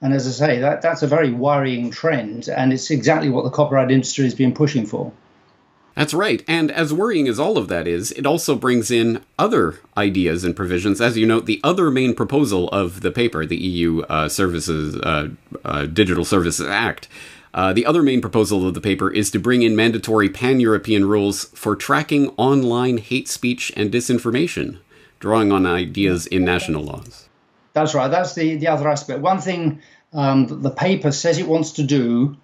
And 0.00 0.14
as 0.14 0.28
I 0.28 0.46
say, 0.46 0.60
that, 0.60 0.82
that's 0.82 1.02
a 1.02 1.08
very 1.08 1.32
worrying 1.32 1.90
trend, 1.90 2.48
and 2.48 2.72
it's 2.72 2.90
exactly 2.90 3.28
what 3.28 3.42
the 3.42 3.50
copyright 3.50 3.90
industry 3.90 4.24
has 4.24 4.34
been 4.36 4.54
pushing 4.54 4.86
for. 4.86 5.12
That's 5.94 6.12
right. 6.12 6.42
And 6.48 6.72
as 6.72 6.92
worrying 6.92 7.28
as 7.28 7.38
all 7.38 7.56
of 7.56 7.68
that 7.68 7.86
is, 7.86 8.10
it 8.12 8.26
also 8.26 8.56
brings 8.56 8.90
in 8.90 9.22
other 9.38 9.78
ideas 9.96 10.42
and 10.42 10.56
provisions. 10.56 11.00
As 11.00 11.16
you 11.16 11.24
note, 11.24 11.46
the 11.46 11.60
other 11.62 11.90
main 11.90 12.14
proposal 12.14 12.68
of 12.70 13.02
the 13.02 13.12
paper, 13.12 13.46
the 13.46 13.56
EU 13.56 14.02
uh, 14.02 14.28
Services 14.28 14.96
uh, 14.96 15.28
uh, 15.64 15.86
Digital 15.86 16.24
Services 16.24 16.66
Act, 16.66 17.08
uh, 17.54 17.72
the 17.72 17.86
other 17.86 18.02
main 18.02 18.20
proposal 18.20 18.66
of 18.66 18.74
the 18.74 18.80
paper 18.80 19.08
is 19.08 19.30
to 19.30 19.38
bring 19.38 19.62
in 19.62 19.76
mandatory 19.76 20.28
pan 20.28 20.58
European 20.58 21.06
rules 21.06 21.44
for 21.44 21.76
tracking 21.76 22.30
online 22.30 22.98
hate 22.98 23.28
speech 23.28 23.72
and 23.76 23.92
disinformation, 23.92 24.78
drawing 25.20 25.52
on 25.52 25.64
ideas 25.64 26.26
in 26.26 26.44
national 26.44 26.82
laws. 26.82 27.28
That's 27.72 27.94
right. 27.94 28.10
That's 28.10 28.34
the, 28.34 28.56
the 28.56 28.66
other 28.66 28.88
aspect. 28.88 29.20
One 29.20 29.40
thing 29.40 29.80
um, 30.12 30.62
the 30.62 30.70
paper 30.70 31.12
says 31.12 31.38
it 31.38 31.46
wants 31.46 31.72
to 31.72 31.84
do 31.84 32.36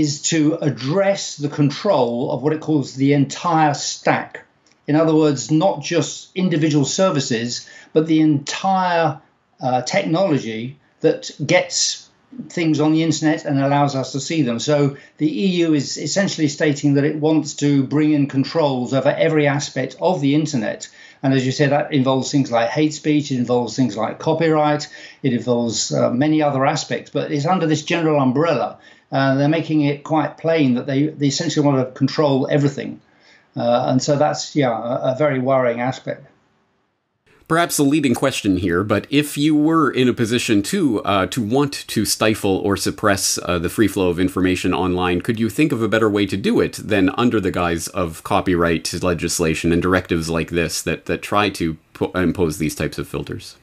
is 0.00 0.22
to 0.22 0.54
address 0.56 1.36
the 1.36 1.48
control 1.48 2.30
of 2.32 2.42
what 2.42 2.52
it 2.52 2.60
calls 2.60 2.94
the 2.94 3.12
entire 3.12 3.74
stack. 3.74 4.44
In 4.86 4.96
other 4.96 5.14
words, 5.14 5.50
not 5.50 5.82
just 5.82 6.30
individual 6.34 6.84
services, 6.84 7.68
but 7.92 8.06
the 8.06 8.20
entire 8.20 9.20
uh, 9.60 9.82
technology 9.82 10.78
that 11.00 11.30
gets 11.44 12.08
things 12.48 12.80
on 12.80 12.92
the 12.92 13.02
internet 13.02 13.44
and 13.44 13.58
allows 13.58 13.94
us 13.94 14.12
to 14.12 14.20
see 14.20 14.42
them. 14.42 14.58
So 14.58 14.96
the 15.18 15.28
EU 15.28 15.74
is 15.74 15.98
essentially 15.98 16.48
stating 16.48 16.94
that 16.94 17.04
it 17.04 17.16
wants 17.16 17.54
to 17.54 17.82
bring 17.84 18.12
in 18.12 18.26
controls 18.26 18.94
over 18.94 19.10
every 19.10 19.46
aspect 19.46 19.96
of 20.00 20.20
the 20.20 20.34
internet. 20.34 20.88
And 21.22 21.34
as 21.34 21.44
you 21.44 21.52
said, 21.52 21.70
that 21.70 21.92
involves 21.92 22.32
things 22.32 22.50
like 22.50 22.70
hate 22.70 22.94
speech, 22.94 23.30
it 23.30 23.36
involves 23.36 23.76
things 23.76 23.96
like 23.96 24.18
copyright, 24.18 24.88
it 25.22 25.32
involves 25.32 25.92
uh, 25.92 26.10
many 26.10 26.42
other 26.42 26.64
aspects, 26.64 27.10
but 27.10 27.30
it's 27.30 27.46
under 27.46 27.66
this 27.66 27.82
general 27.82 28.20
umbrella. 28.20 28.78
Uh, 29.12 29.34
they're 29.34 29.48
making 29.48 29.82
it 29.82 30.02
quite 30.02 30.38
plain 30.38 30.74
that 30.74 30.86
they, 30.86 31.08
they 31.08 31.26
essentially 31.26 31.64
want 31.64 31.86
to 31.86 31.92
control 31.92 32.48
everything. 32.50 33.00
Uh, 33.54 33.86
and 33.88 34.02
so 34.02 34.16
that's, 34.16 34.56
yeah, 34.56 34.70
a, 34.70 35.12
a 35.12 35.16
very 35.18 35.38
worrying 35.38 35.80
aspect 35.80 36.26
perhaps 37.52 37.78
a 37.78 37.82
leading 37.82 38.14
question 38.14 38.56
here, 38.56 38.82
but 38.82 39.06
if 39.10 39.36
you 39.36 39.54
were 39.54 39.90
in 39.90 40.08
a 40.08 40.14
position 40.14 40.62
to 40.62 41.02
uh, 41.02 41.26
to 41.26 41.42
want 41.42 41.84
to 41.86 42.06
stifle 42.06 42.56
or 42.56 42.78
suppress 42.78 43.38
uh, 43.42 43.58
the 43.58 43.68
free 43.68 43.88
flow 43.88 44.08
of 44.08 44.18
information 44.18 44.72
online, 44.72 45.20
could 45.20 45.38
you 45.38 45.50
think 45.50 45.70
of 45.70 45.82
a 45.82 45.86
better 45.86 46.08
way 46.08 46.24
to 46.24 46.38
do 46.38 46.60
it 46.60 46.80
than 46.82 47.10
under 47.10 47.40
the 47.40 47.50
guise 47.50 47.88
of 47.88 48.24
copyright 48.24 49.02
legislation 49.02 49.70
and 49.70 49.82
directives 49.82 50.30
like 50.30 50.48
this 50.48 50.80
that 50.80 51.04
that 51.04 51.20
try 51.20 51.50
to 51.50 51.76
impose 52.14 52.56
these 52.56 52.74
types 52.74 52.96
of 52.96 53.06
filters? 53.06 53.56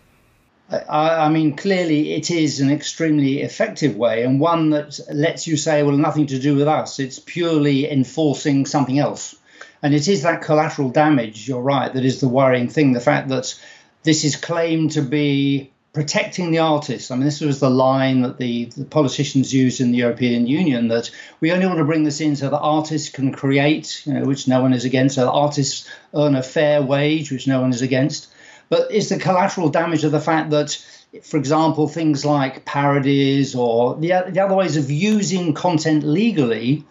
I, 0.71 1.25
I 1.25 1.29
mean, 1.29 1.55
clearly 1.55 2.13
it 2.13 2.29
is 2.29 2.59
an 2.59 2.71
extremely 2.71 3.41
effective 3.41 3.95
way 3.95 4.23
and 4.23 4.39
one 4.39 4.69
that 4.69 4.99
lets 5.11 5.47
you 5.47 5.57
say, 5.57 5.83
well, 5.83 5.97
nothing 5.97 6.27
to 6.27 6.39
do 6.39 6.55
with 6.55 6.67
us. 6.67 6.99
It's 6.99 7.19
purely 7.19 7.89
enforcing 7.89 8.65
something 8.65 8.99
else. 8.99 9.35
And 9.81 9.93
it 9.95 10.07
is 10.07 10.23
that 10.23 10.41
collateral 10.41 10.89
damage, 10.89 11.47
you're 11.47 11.61
right, 11.61 11.91
that 11.91 12.05
is 12.05 12.19
the 12.19 12.27
worrying 12.27 12.67
thing. 12.67 12.93
The 12.93 12.99
fact 12.99 13.29
that 13.29 13.59
this 14.03 14.23
is 14.23 14.35
claimed 14.35 14.91
to 14.91 15.01
be 15.01 15.71
protecting 15.91 16.51
the 16.51 16.59
artists. 16.59 17.09
I 17.09 17.15
mean, 17.15 17.25
this 17.25 17.41
was 17.41 17.59
the 17.59 17.69
line 17.69 18.21
that 18.21 18.37
the, 18.37 18.65
the, 18.65 18.85
politicians 18.85 19.51
used 19.51 19.81
in 19.81 19.91
the 19.91 19.97
European 19.97 20.45
Union 20.45 20.89
that 20.89 21.09
we 21.39 21.51
only 21.51 21.65
want 21.65 21.79
to 21.79 21.85
bring 21.85 22.03
this 22.03 22.21
in 22.21 22.35
so 22.35 22.49
that 22.49 22.59
artists 22.59 23.09
can 23.09 23.31
create, 23.31 24.05
you 24.05 24.13
know, 24.13 24.25
which 24.25 24.47
no 24.47 24.61
one 24.61 24.73
is 24.73 24.85
against, 24.85 25.15
so 25.15 25.25
that 25.25 25.31
artists 25.31 25.89
earn 26.13 26.35
a 26.35 26.43
fair 26.43 26.81
wage, 26.81 27.31
which 27.31 27.47
no 27.47 27.59
one 27.59 27.71
is 27.71 27.81
against. 27.81 28.27
But 28.69 28.91
it's 28.91 29.09
the 29.09 29.17
collateral 29.17 29.69
damage 29.69 30.03
of 30.03 30.11
the 30.11 30.21
fact 30.21 30.51
that, 30.51 30.77
for 31.23 31.37
example, 31.37 31.87
things 31.87 32.23
like 32.23 32.65
parodies 32.65 33.55
or 33.55 33.95
the, 33.95 34.25
the 34.29 34.39
other 34.39 34.55
ways 34.55 34.77
of 34.77 34.91
using 34.91 35.53
content 35.53 36.03
legally, 36.03 36.85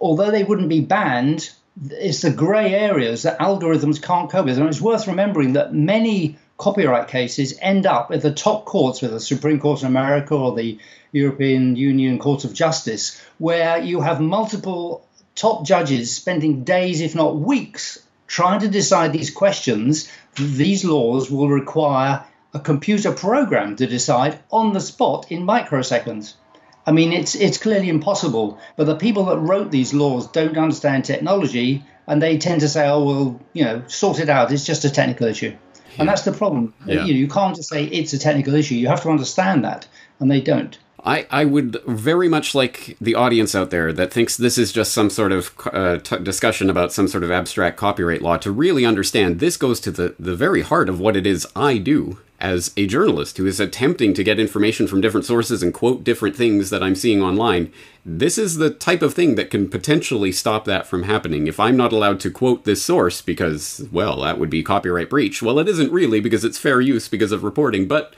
although 0.00 0.30
they 0.30 0.42
wouldn't 0.42 0.70
be 0.70 0.80
banned, 0.80 1.50
it's 1.90 2.22
the 2.22 2.30
grey 2.30 2.74
areas 2.74 3.22
that 3.22 3.38
algorithms 3.38 4.02
can't 4.02 4.30
cope 4.30 4.46
with. 4.46 4.58
And 4.58 4.68
it's 4.68 4.80
worth 4.80 5.06
remembering 5.06 5.52
that 5.54 5.74
many 5.74 6.38
copyright 6.58 7.08
cases 7.08 7.58
end 7.60 7.86
up 7.86 8.10
at 8.10 8.22
the 8.22 8.32
top 8.32 8.64
courts, 8.64 9.02
with 9.02 9.10
the 9.10 9.20
Supreme 9.20 9.58
Court 9.60 9.82
in 9.82 9.88
America 9.88 10.34
or 10.34 10.54
the 10.54 10.78
European 11.12 11.76
Union 11.76 12.18
Court 12.18 12.44
of 12.44 12.54
Justice, 12.54 13.20
where 13.38 13.78
you 13.78 14.00
have 14.00 14.20
multiple 14.20 15.06
top 15.34 15.66
judges 15.66 16.14
spending 16.14 16.64
days, 16.64 17.00
if 17.00 17.14
not 17.14 17.36
weeks, 17.36 17.98
trying 18.32 18.60
to 18.60 18.68
decide 18.68 19.12
these 19.12 19.30
questions. 19.30 20.10
These 20.36 20.86
laws 20.86 21.30
will 21.30 21.50
require 21.50 22.24
a 22.54 22.58
computer 22.58 23.12
program 23.12 23.76
to 23.76 23.86
decide 23.86 24.38
on 24.50 24.72
the 24.72 24.80
spot 24.80 25.30
in 25.30 25.46
microseconds. 25.46 26.34
I 26.86 26.92
mean, 26.92 27.12
it's 27.12 27.34
it's 27.34 27.58
clearly 27.58 27.90
impossible. 27.90 28.58
But 28.76 28.86
the 28.86 28.96
people 28.96 29.26
that 29.26 29.38
wrote 29.38 29.70
these 29.70 29.92
laws 29.92 30.26
don't 30.28 30.56
understand 30.56 31.04
technology, 31.04 31.84
and 32.06 32.20
they 32.22 32.38
tend 32.38 32.62
to 32.62 32.68
say, 32.68 32.88
"Oh, 32.88 33.04
well, 33.04 33.40
you 33.52 33.64
know, 33.64 33.82
sort 33.86 34.18
it 34.18 34.30
out. 34.30 34.50
It's 34.50 34.64
just 34.64 34.86
a 34.86 34.90
technical 34.90 35.26
issue." 35.26 35.52
Yeah. 35.52 35.96
And 35.98 36.08
that's 36.08 36.22
the 36.22 36.32
problem. 36.32 36.72
Yeah. 36.86 37.04
You, 37.04 37.14
you 37.14 37.28
can't 37.28 37.54
just 37.54 37.68
say 37.68 37.84
it's 37.84 38.14
a 38.14 38.18
technical 38.18 38.54
issue. 38.54 38.76
You 38.76 38.88
have 38.88 39.02
to 39.02 39.10
understand 39.10 39.64
that, 39.64 39.86
and 40.20 40.30
they 40.30 40.40
don't. 40.40 40.76
I, 41.04 41.26
I 41.30 41.44
would 41.44 41.82
very 41.84 42.28
much 42.28 42.54
like 42.54 42.96
the 43.00 43.16
audience 43.16 43.54
out 43.54 43.70
there 43.70 43.92
that 43.92 44.12
thinks 44.12 44.36
this 44.36 44.56
is 44.56 44.70
just 44.70 44.92
some 44.92 45.10
sort 45.10 45.32
of 45.32 45.52
uh, 45.72 45.98
t- 45.98 46.18
discussion 46.18 46.70
about 46.70 46.92
some 46.92 47.08
sort 47.08 47.24
of 47.24 47.30
abstract 47.30 47.76
copyright 47.76 48.22
law 48.22 48.36
to 48.38 48.52
really 48.52 48.84
understand 48.84 49.40
this 49.40 49.56
goes 49.56 49.80
to 49.80 49.90
the, 49.90 50.14
the 50.18 50.36
very 50.36 50.62
heart 50.62 50.88
of 50.88 51.00
what 51.00 51.16
it 51.16 51.26
is 51.26 51.46
I 51.56 51.78
do 51.78 52.18
as 52.42 52.72
a 52.76 52.88
journalist 52.88 53.38
who 53.38 53.46
is 53.46 53.60
attempting 53.60 54.12
to 54.14 54.24
get 54.24 54.40
information 54.40 54.88
from 54.88 55.00
different 55.00 55.24
sources 55.24 55.62
and 55.62 55.72
quote 55.72 56.02
different 56.02 56.34
things 56.34 56.70
that 56.70 56.82
I'm 56.82 56.96
seeing 56.96 57.22
online, 57.22 57.72
this 58.04 58.36
is 58.36 58.56
the 58.56 58.70
type 58.70 59.00
of 59.00 59.14
thing 59.14 59.36
that 59.36 59.48
can 59.48 59.68
potentially 59.68 60.32
stop 60.32 60.64
that 60.64 60.88
from 60.88 61.04
happening. 61.04 61.46
If 61.46 61.60
I'm 61.60 61.76
not 61.76 61.92
allowed 61.92 62.18
to 62.20 62.32
quote 62.32 62.64
this 62.64 62.84
source 62.84 63.22
because, 63.22 63.86
well, 63.92 64.20
that 64.22 64.40
would 64.40 64.50
be 64.50 64.64
copyright 64.64 65.08
breach. 65.08 65.40
Well, 65.40 65.60
it 65.60 65.68
isn't 65.68 65.92
really 65.92 66.18
because 66.18 66.44
it's 66.44 66.58
fair 66.58 66.80
use 66.80 67.06
because 67.06 67.30
of 67.30 67.44
reporting, 67.44 67.86
but 67.86 68.12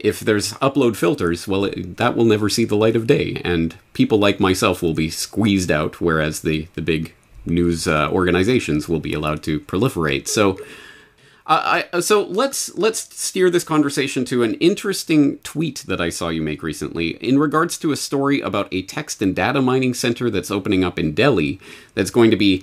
if 0.00 0.20
there's 0.20 0.52
upload 0.54 0.96
filters, 0.96 1.46
well, 1.46 1.64
it, 1.64 1.96
that 1.96 2.16
will 2.16 2.24
never 2.24 2.48
see 2.48 2.64
the 2.64 2.76
light 2.76 2.96
of 2.96 3.06
day, 3.06 3.40
and 3.44 3.76
people 3.92 4.18
like 4.18 4.40
myself 4.40 4.82
will 4.82 4.94
be 4.94 5.10
squeezed 5.10 5.70
out, 5.70 6.00
whereas 6.00 6.40
the, 6.40 6.68
the 6.74 6.82
big 6.82 7.14
news 7.46 7.86
uh, 7.86 8.10
organizations 8.10 8.88
will 8.88 9.00
be 9.00 9.14
allowed 9.14 9.42
to 9.42 9.60
proliferate. 9.60 10.28
So, 10.28 10.58
I, 11.52 12.00
so 12.00 12.22
let's 12.22 12.72
let's 12.76 13.12
steer 13.18 13.50
this 13.50 13.64
conversation 13.64 14.24
to 14.26 14.44
an 14.44 14.54
interesting 14.54 15.38
tweet 15.38 15.82
that 15.88 16.00
I 16.00 16.08
saw 16.08 16.28
you 16.28 16.42
make 16.42 16.62
recently 16.62 17.16
in 17.16 17.40
regards 17.40 17.76
to 17.78 17.90
a 17.90 17.96
story 17.96 18.40
about 18.40 18.68
a 18.70 18.82
text 18.82 19.20
and 19.20 19.34
data 19.34 19.60
mining 19.60 19.92
center 19.94 20.30
that's 20.30 20.52
opening 20.52 20.84
up 20.84 20.96
in 20.96 21.12
Delhi 21.12 21.58
that's 21.94 22.10
going 22.10 22.30
to 22.30 22.36
be 22.36 22.62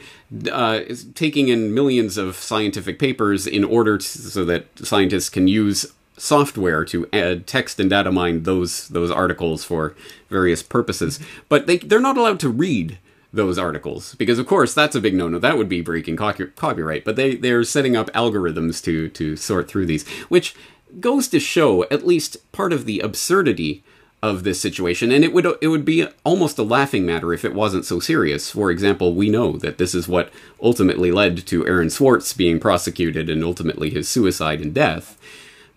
uh, 0.49 0.81
taking 1.15 1.49
in 1.49 1.73
millions 1.73 2.17
of 2.17 2.37
scientific 2.37 2.97
papers 2.97 3.45
in 3.45 3.65
order 3.65 3.97
to, 3.97 4.07
so 4.07 4.45
that 4.45 4.67
scientists 4.77 5.29
can 5.29 5.49
use 5.49 5.85
software 6.17 6.83
to 6.83 7.07
add 7.13 7.47
text 7.47 7.79
and 7.79 7.89
data 7.89 8.11
mine 8.11 8.43
those 8.43 8.87
those 8.89 9.11
articles 9.11 9.63
for 9.63 9.95
various 10.29 10.63
purposes. 10.63 11.19
But 11.47 11.67
they 11.67 11.77
they're 11.77 11.99
not 11.99 12.17
allowed 12.17 12.39
to 12.41 12.49
read 12.49 12.97
those 13.31 13.57
articles 13.57 14.15
because 14.15 14.39
of 14.39 14.47
course 14.47 14.73
that's 14.73 14.95
a 14.95 15.01
big 15.01 15.13
no-no. 15.13 15.39
That 15.39 15.57
would 15.57 15.69
be 15.69 15.81
breaking 15.81 16.17
copyright. 16.17 17.05
But 17.05 17.15
they 17.15 17.35
they're 17.35 17.63
setting 17.63 17.95
up 17.95 18.11
algorithms 18.11 18.83
to 18.83 19.09
to 19.09 19.35
sort 19.35 19.69
through 19.69 19.85
these 19.85 20.07
which 20.29 20.55
goes 20.99 21.27
to 21.29 21.39
show 21.39 21.83
at 21.85 22.07
least 22.07 22.51
part 22.51 22.73
of 22.73 22.85
the 22.85 22.99
absurdity 22.99 23.83
of 24.23 24.43
this 24.43 24.59
situation. 24.59 25.11
And 25.11 25.23
it 25.23 25.31
would 25.31 25.45
it 25.61 25.67
would 25.67 25.85
be 25.85 26.07
almost 26.23 26.57
a 26.57 26.63
laughing 26.63 27.05
matter 27.05 27.31
if 27.33 27.45
it 27.45 27.53
wasn't 27.53 27.85
so 27.85 27.99
serious. 27.99 28.49
For 28.49 28.71
example 28.71 29.13
we 29.13 29.29
know 29.29 29.53
that 29.57 29.77
this 29.77 29.93
is 29.93 30.07
what 30.07 30.31
ultimately 30.61 31.11
led 31.11 31.45
to 31.45 31.67
Aaron 31.67 31.91
Swartz 31.91 32.33
being 32.33 32.59
prosecuted 32.59 33.29
and 33.29 33.43
ultimately 33.43 33.91
his 33.91 34.09
suicide 34.09 34.61
and 34.61 34.73
death 34.73 35.17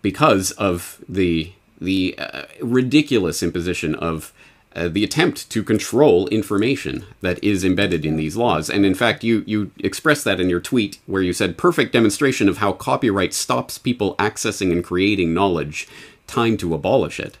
because 0.01 0.51
of 0.51 1.03
the 1.07 1.53
the 1.79 2.15
uh, 2.19 2.43
ridiculous 2.61 3.41
imposition 3.41 3.95
of 3.95 4.31
uh, 4.73 4.87
the 4.87 5.03
attempt 5.03 5.49
to 5.49 5.63
control 5.63 6.27
information 6.29 7.05
that 7.21 7.43
is 7.43 7.65
embedded 7.65 8.05
in 8.05 8.15
these 8.15 8.37
laws. 8.37 8.69
And 8.69 8.85
in 8.85 8.95
fact, 8.95 9.23
you, 9.23 9.43
you 9.45 9.71
expressed 9.79 10.23
that 10.23 10.39
in 10.39 10.49
your 10.49 10.61
tweet 10.61 10.99
where 11.07 11.21
you 11.21 11.33
said, 11.33 11.57
perfect 11.57 11.91
demonstration 11.91 12.47
of 12.47 12.59
how 12.59 12.71
copyright 12.71 13.33
stops 13.33 13.77
people 13.77 14.15
accessing 14.15 14.71
and 14.71 14.83
creating 14.83 15.33
knowledge. 15.33 15.89
Time 16.27 16.55
to 16.57 16.73
abolish 16.73 17.19
it. 17.19 17.37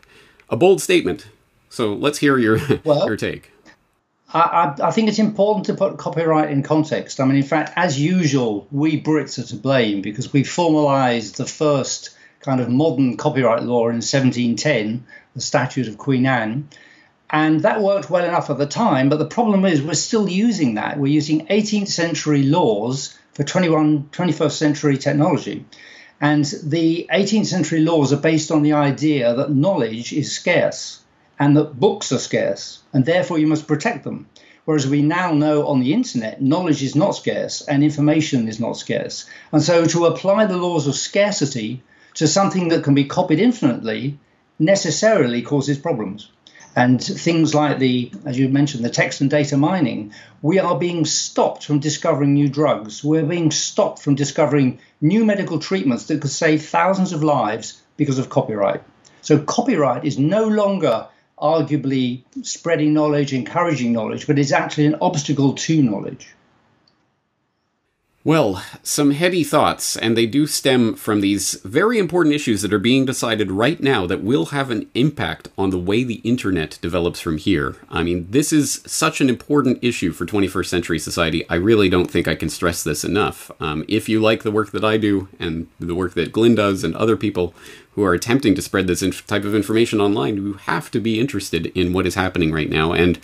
A 0.49 0.57
bold 0.57 0.81
statement. 0.81 1.27
So 1.69 1.93
let's 1.93 2.17
hear 2.17 2.37
your, 2.37 2.59
well, 2.83 3.05
your 3.05 3.15
take. 3.15 3.51
I, 4.33 4.73
I, 4.81 4.91
think 4.91 5.09
it's 5.09 5.19
important 5.19 5.65
to 5.65 5.73
put 5.73 5.97
copyright 5.97 6.51
in 6.51 6.63
context. 6.63 7.19
I 7.19 7.25
mean, 7.25 7.35
in 7.35 7.43
fact, 7.43 7.73
as 7.75 7.99
usual, 7.99 8.67
we 8.71 9.01
Brits 9.01 9.37
are 9.39 9.47
to 9.47 9.55
blame 9.55 10.01
because 10.01 10.31
we 10.31 10.43
formalised 10.43 11.35
the 11.35 11.45
first 11.45 12.11
kind 12.41 12.59
of 12.59 12.69
modern 12.69 13.17
copyright 13.17 13.63
law 13.63 13.89
in 13.89 14.01
1710, 14.01 15.05
the 15.35 15.41
Statute 15.41 15.87
of 15.87 15.97
Queen 15.97 16.25
Anne. 16.25 16.67
And 17.29 17.61
that 17.61 17.81
worked 17.81 18.09
well 18.09 18.25
enough 18.25 18.49
at 18.49 18.57
the 18.57 18.65
time, 18.65 19.07
but 19.07 19.19
the 19.19 19.25
problem 19.25 19.63
is 19.63 19.81
we're 19.81 19.93
still 19.93 20.27
using 20.27 20.73
that. 20.73 20.99
We're 20.99 21.13
using 21.13 21.47
18th 21.47 21.87
century 21.87 22.43
laws 22.43 23.17
for 23.33 23.43
21, 23.43 24.09
21st 24.11 24.51
century 24.51 24.97
technology. 24.97 25.65
And 26.19 26.45
the 26.63 27.07
18th 27.11 27.45
century 27.45 27.79
laws 27.79 28.11
are 28.11 28.17
based 28.17 28.51
on 28.51 28.63
the 28.63 28.73
idea 28.73 29.33
that 29.33 29.51
knowledge 29.51 30.11
is 30.11 30.31
scarce 30.31 31.01
and 31.39 31.55
that 31.57 31.79
books 31.79 32.11
are 32.11 32.19
scarce, 32.19 32.83
and 32.93 33.05
therefore 33.05 33.39
you 33.39 33.47
must 33.47 33.67
protect 33.67 34.03
them. 34.03 34.27
Whereas 34.65 34.87
we 34.87 35.01
now 35.01 35.31
know 35.31 35.65
on 35.67 35.79
the 35.79 35.93
internet, 35.93 36.41
knowledge 36.41 36.83
is 36.83 36.95
not 36.95 37.15
scarce 37.15 37.61
and 37.61 37.83
information 37.83 38.47
is 38.47 38.59
not 38.59 38.77
scarce. 38.77 39.25
And 39.51 39.63
so 39.63 39.85
to 39.85 40.05
apply 40.05 40.45
the 40.45 40.57
laws 40.57 40.85
of 40.85 40.95
scarcity 40.95 41.81
to 42.15 42.27
something 42.27 42.69
that 42.69 42.83
can 42.83 42.93
be 42.93 43.05
copied 43.05 43.39
infinitely 43.39 44.17
necessarily 44.59 45.41
causes 45.41 45.77
problems. 45.77 46.29
And 46.73 47.03
things 47.03 47.53
like 47.53 47.79
the, 47.79 48.11
as 48.25 48.39
you 48.39 48.47
mentioned, 48.47 48.85
the 48.85 48.89
text 48.89 49.19
and 49.19 49.29
data 49.29 49.57
mining, 49.57 50.13
we 50.41 50.59
are 50.59 50.79
being 50.79 51.03
stopped 51.03 51.65
from 51.65 51.79
discovering 51.79 52.33
new 52.33 52.47
drugs. 52.47 53.03
We're 53.03 53.25
being 53.25 53.51
stopped 53.51 54.01
from 54.01 54.15
discovering 54.15 54.79
new 55.01 55.25
medical 55.25 55.59
treatments 55.59 56.05
that 56.05 56.21
could 56.21 56.31
save 56.31 56.65
thousands 56.65 57.11
of 57.11 57.23
lives 57.23 57.81
because 57.97 58.19
of 58.19 58.29
copyright. 58.29 58.83
So, 59.21 59.37
copyright 59.39 60.05
is 60.05 60.17
no 60.17 60.45
longer 60.45 61.07
arguably 61.37 62.23
spreading 62.43 62.93
knowledge, 62.93 63.33
encouraging 63.33 63.91
knowledge, 63.91 64.25
but 64.25 64.39
is 64.39 64.53
actually 64.53 64.85
an 64.85 64.97
obstacle 65.01 65.53
to 65.53 65.83
knowledge. 65.83 66.29
Well, 68.23 68.63
some 68.83 69.11
heady 69.11 69.43
thoughts, 69.43 69.97
and 69.97 70.15
they 70.15 70.27
do 70.27 70.45
stem 70.45 70.93
from 70.93 71.21
these 71.21 71.55
very 71.63 71.97
important 71.97 72.35
issues 72.35 72.61
that 72.61 72.71
are 72.71 72.77
being 72.77 73.03
decided 73.03 73.49
right 73.49 73.81
now 73.81 74.05
that 74.05 74.21
will 74.21 74.47
have 74.47 74.69
an 74.69 74.87
impact 74.93 75.49
on 75.57 75.71
the 75.71 75.79
way 75.79 76.03
the 76.03 76.21
internet 76.23 76.77
develops 76.83 77.19
from 77.19 77.37
here. 77.37 77.77
I 77.89 78.03
mean, 78.03 78.27
this 78.29 78.53
is 78.53 78.83
such 78.85 79.21
an 79.21 79.29
important 79.29 79.79
issue 79.81 80.11
for 80.11 80.27
21st 80.27 80.67
century 80.67 80.99
society. 80.99 81.49
I 81.49 81.55
really 81.55 81.89
don't 81.89 82.11
think 82.11 82.27
I 82.27 82.35
can 82.35 82.49
stress 82.49 82.83
this 82.83 83.03
enough. 83.03 83.49
Um, 83.59 83.85
if 83.87 84.07
you 84.07 84.19
like 84.19 84.43
the 84.43 84.51
work 84.51 84.69
that 84.69 84.85
I 84.85 84.97
do 84.97 85.27
and 85.39 85.67
the 85.79 85.95
work 85.95 86.13
that 86.13 86.31
Glenn 86.31 86.53
does 86.53 86.83
and 86.83 86.95
other 86.95 87.17
people 87.17 87.55
who 87.93 88.03
are 88.03 88.13
attempting 88.13 88.53
to 88.53 88.61
spread 88.61 88.85
this 88.85 89.01
inf- 89.01 89.25
type 89.25 89.45
of 89.45 89.55
information 89.55 89.99
online, 89.99 90.35
you 90.37 90.53
have 90.53 90.91
to 90.91 90.99
be 90.99 91.19
interested 91.19 91.65
in 91.75 91.91
what 91.91 92.05
is 92.05 92.13
happening 92.13 92.51
right 92.51 92.69
now. 92.69 92.93
And 92.93 93.19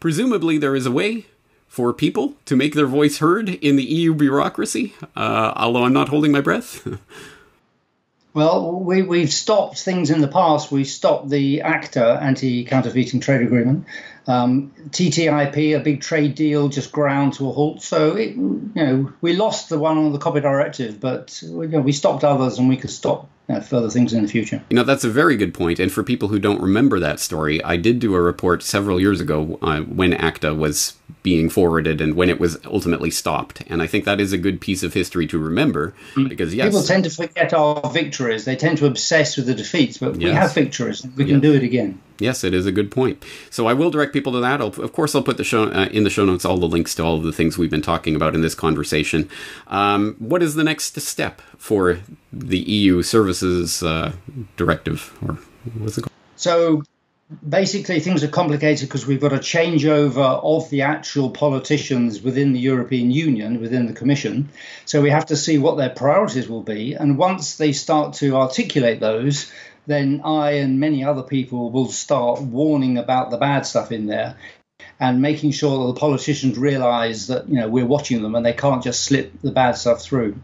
presumably, 0.00 0.56
there 0.56 0.74
is 0.74 0.86
a 0.86 0.90
way 0.90 1.26
for 1.68 1.92
people 1.92 2.34
to 2.46 2.56
make 2.56 2.74
their 2.74 2.86
voice 2.86 3.18
heard 3.18 3.48
in 3.48 3.76
the 3.76 3.84
EU 3.84 4.14
bureaucracy, 4.14 4.94
uh, 5.14 5.52
although 5.54 5.84
I'm 5.84 5.92
not 5.92 6.08
holding 6.08 6.32
my 6.32 6.40
breath? 6.40 6.86
well, 8.34 8.80
we, 8.80 9.02
we've 9.02 9.32
stopped 9.32 9.78
things 9.78 10.10
in 10.10 10.20
the 10.20 10.28
past. 10.28 10.72
We 10.72 10.84
stopped 10.84 11.28
the 11.28 11.62
ACTA 11.62 12.18
anti 12.20 12.64
counterfeiting 12.64 13.20
trade 13.20 13.42
agreement. 13.42 13.86
Um, 14.26 14.72
TTIP, 14.90 15.76
a 15.76 15.80
big 15.80 16.02
trade 16.02 16.34
deal, 16.34 16.68
just 16.68 16.92
ground 16.92 17.34
to 17.34 17.48
a 17.48 17.52
halt. 17.52 17.82
So, 17.82 18.14
it, 18.16 18.36
you 18.36 18.70
know, 18.74 19.12
we 19.22 19.34
lost 19.34 19.70
the 19.70 19.78
one 19.78 19.96
on 19.96 20.12
the 20.12 20.18
copy 20.18 20.40
directive, 20.40 21.00
but 21.00 21.40
you 21.42 21.68
know, 21.68 21.80
we 21.80 21.92
stopped 21.92 22.24
others 22.24 22.58
and 22.58 22.68
we 22.68 22.76
could 22.76 22.90
stop 22.90 23.28
uh, 23.48 23.60
further 23.60 23.88
things 23.88 24.12
in 24.12 24.22
the 24.22 24.28
future. 24.28 24.62
You 24.68 24.76
know, 24.76 24.82
that's 24.82 25.04
a 25.04 25.10
very 25.10 25.36
good 25.36 25.54
point. 25.54 25.78
And 25.78 25.90
for 25.90 26.02
people 26.02 26.28
who 26.28 26.38
don't 26.38 26.60
remember 26.60 27.00
that 27.00 27.20
story, 27.20 27.64
I 27.64 27.78
did 27.78 28.00
do 28.00 28.14
a 28.14 28.20
report 28.20 28.62
several 28.62 29.00
years 29.00 29.20
ago 29.20 29.58
uh, 29.62 29.80
when 29.80 30.12
ACTA 30.12 30.54
was 30.54 30.97
being 31.22 31.48
forwarded 31.48 32.00
and 32.00 32.14
when 32.14 32.28
it 32.28 32.38
was 32.38 32.58
ultimately 32.64 33.10
stopped. 33.10 33.62
And 33.66 33.82
I 33.82 33.86
think 33.86 34.04
that 34.04 34.20
is 34.20 34.32
a 34.32 34.38
good 34.38 34.60
piece 34.60 34.82
of 34.82 34.94
history 34.94 35.26
to 35.28 35.38
remember 35.38 35.94
mm. 36.14 36.28
because, 36.28 36.54
yes. 36.54 36.68
People 36.68 36.82
tend 36.82 37.04
to 37.04 37.10
forget 37.10 37.52
our 37.52 37.90
victories. 37.90 38.44
They 38.44 38.56
tend 38.56 38.78
to 38.78 38.86
obsess 38.86 39.36
with 39.36 39.46
the 39.46 39.54
defeats, 39.54 39.98
but 39.98 40.20
yes. 40.20 40.24
we 40.24 40.30
have 40.30 40.54
victories. 40.54 41.06
We 41.16 41.24
can 41.24 41.40
do 41.40 41.54
it 41.54 41.62
again. 41.62 42.00
Yes, 42.18 42.42
it 42.42 42.52
is 42.52 42.66
a 42.66 42.72
good 42.72 42.90
point. 42.90 43.24
So 43.50 43.66
I 43.66 43.74
will 43.74 43.90
direct 43.90 44.12
people 44.12 44.32
to 44.32 44.40
that. 44.40 44.60
I'll, 44.60 44.68
of 44.68 44.92
course, 44.92 45.14
I'll 45.14 45.22
put 45.22 45.36
the 45.36 45.44
show 45.44 45.64
uh, 45.64 45.88
in 45.92 46.04
the 46.04 46.10
show 46.10 46.24
notes 46.24 46.44
all 46.44 46.56
the 46.56 46.68
links 46.68 46.94
to 46.96 47.04
all 47.04 47.16
of 47.16 47.22
the 47.22 47.32
things 47.32 47.56
we've 47.56 47.70
been 47.70 47.82
talking 47.82 48.16
about 48.16 48.34
in 48.34 48.40
this 48.40 48.54
conversation. 48.54 49.30
Um, 49.68 50.16
what 50.18 50.42
is 50.42 50.54
the 50.54 50.64
next 50.64 50.98
step 51.00 51.40
for 51.56 52.00
the 52.32 52.58
EU 52.58 53.02
Services 53.02 53.82
uh, 53.82 54.12
Directive, 54.56 55.16
or 55.22 55.38
what's 55.78 55.98
it 55.98 56.02
called? 56.02 56.12
So 56.36 56.82
basically, 57.46 58.00
things 58.00 58.24
are 58.24 58.28
complicated 58.28 58.88
because 58.88 59.06
we've 59.06 59.20
got 59.20 59.32
a 59.32 59.38
changeover 59.38 60.40
of 60.42 60.68
the 60.70 60.82
actual 60.82 61.30
politicians 61.30 62.22
within 62.22 62.52
the 62.52 62.60
European 62.60 63.10
Union, 63.10 63.60
within 63.60 63.86
the 63.86 63.92
Commission. 63.92 64.48
So 64.84 65.02
we 65.02 65.10
have 65.10 65.26
to 65.26 65.36
see 65.36 65.58
what 65.58 65.76
their 65.76 65.90
priorities 65.90 66.48
will 66.48 66.62
be, 66.62 66.94
and 66.94 67.18
once 67.18 67.56
they 67.56 67.72
start 67.72 68.14
to 68.14 68.36
articulate 68.36 69.00
those 69.00 69.52
then 69.88 70.20
I 70.22 70.50
and 70.52 70.78
many 70.78 71.02
other 71.02 71.22
people 71.22 71.70
will 71.70 71.88
start 71.88 72.42
warning 72.42 72.98
about 72.98 73.30
the 73.30 73.38
bad 73.38 73.62
stuff 73.62 73.90
in 73.90 74.06
there 74.06 74.36
and 75.00 75.22
making 75.22 75.52
sure 75.52 75.78
that 75.78 75.94
the 75.94 76.00
politicians 76.00 76.58
realize 76.58 77.28
that 77.28 77.48
you 77.48 77.54
know 77.54 77.68
we're 77.68 77.86
watching 77.86 78.22
them 78.22 78.34
and 78.34 78.44
they 78.44 78.52
can't 78.52 78.82
just 78.82 79.02
slip 79.04 79.32
the 79.42 79.50
bad 79.50 79.72
stuff 79.72 80.02
through. 80.02 80.36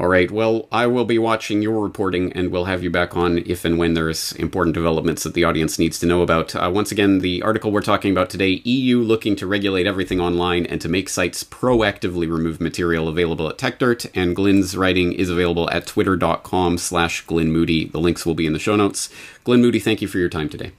All 0.00 0.08
right. 0.08 0.30
Well, 0.30 0.66
I 0.72 0.86
will 0.86 1.04
be 1.04 1.18
watching 1.18 1.60
your 1.60 1.82
reporting, 1.82 2.32
and 2.32 2.50
we'll 2.50 2.64
have 2.64 2.82
you 2.82 2.88
back 2.88 3.18
on 3.18 3.36
if 3.44 3.66
and 3.66 3.76
when 3.76 3.92
there's 3.92 4.32
important 4.32 4.72
developments 4.72 5.24
that 5.24 5.34
the 5.34 5.44
audience 5.44 5.78
needs 5.78 5.98
to 5.98 6.06
know 6.06 6.22
about. 6.22 6.56
Uh, 6.56 6.70
once 6.72 6.90
again, 6.90 7.18
the 7.18 7.42
article 7.42 7.70
we're 7.70 7.82
talking 7.82 8.10
about 8.10 8.30
today: 8.30 8.62
EU 8.64 9.00
looking 9.00 9.36
to 9.36 9.46
regulate 9.46 9.86
everything 9.86 10.18
online 10.18 10.64
and 10.64 10.80
to 10.80 10.88
make 10.88 11.10
sites 11.10 11.44
proactively 11.44 12.32
remove 12.32 12.62
material 12.62 13.08
available 13.08 13.46
at 13.46 13.58
TechDirt. 13.58 14.10
And 14.14 14.34
Glyn's 14.34 14.74
writing 14.74 15.12
is 15.12 15.28
available 15.28 15.68
at 15.68 15.86
twitter.com/slash 15.86 17.26
Glyn 17.26 17.52
Moody. 17.52 17.84
The 17.84 18.00
links 18.00 18.24
will 18.24 18.34
be 18.34 18.46
in 18.46 18.54
the 18.54 18.58
show 18.58 18.76
notes. 18.76 19.10
Glyn 19.44 19.60
Moody, 19.60 19.80
thank 19.80 20.00
you 20.00 20.08
for 20.08 20.16
your 20.16 20.30
time 20.30 20.48
today. 20.48 20.72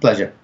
Pleasure. 0.00 0.34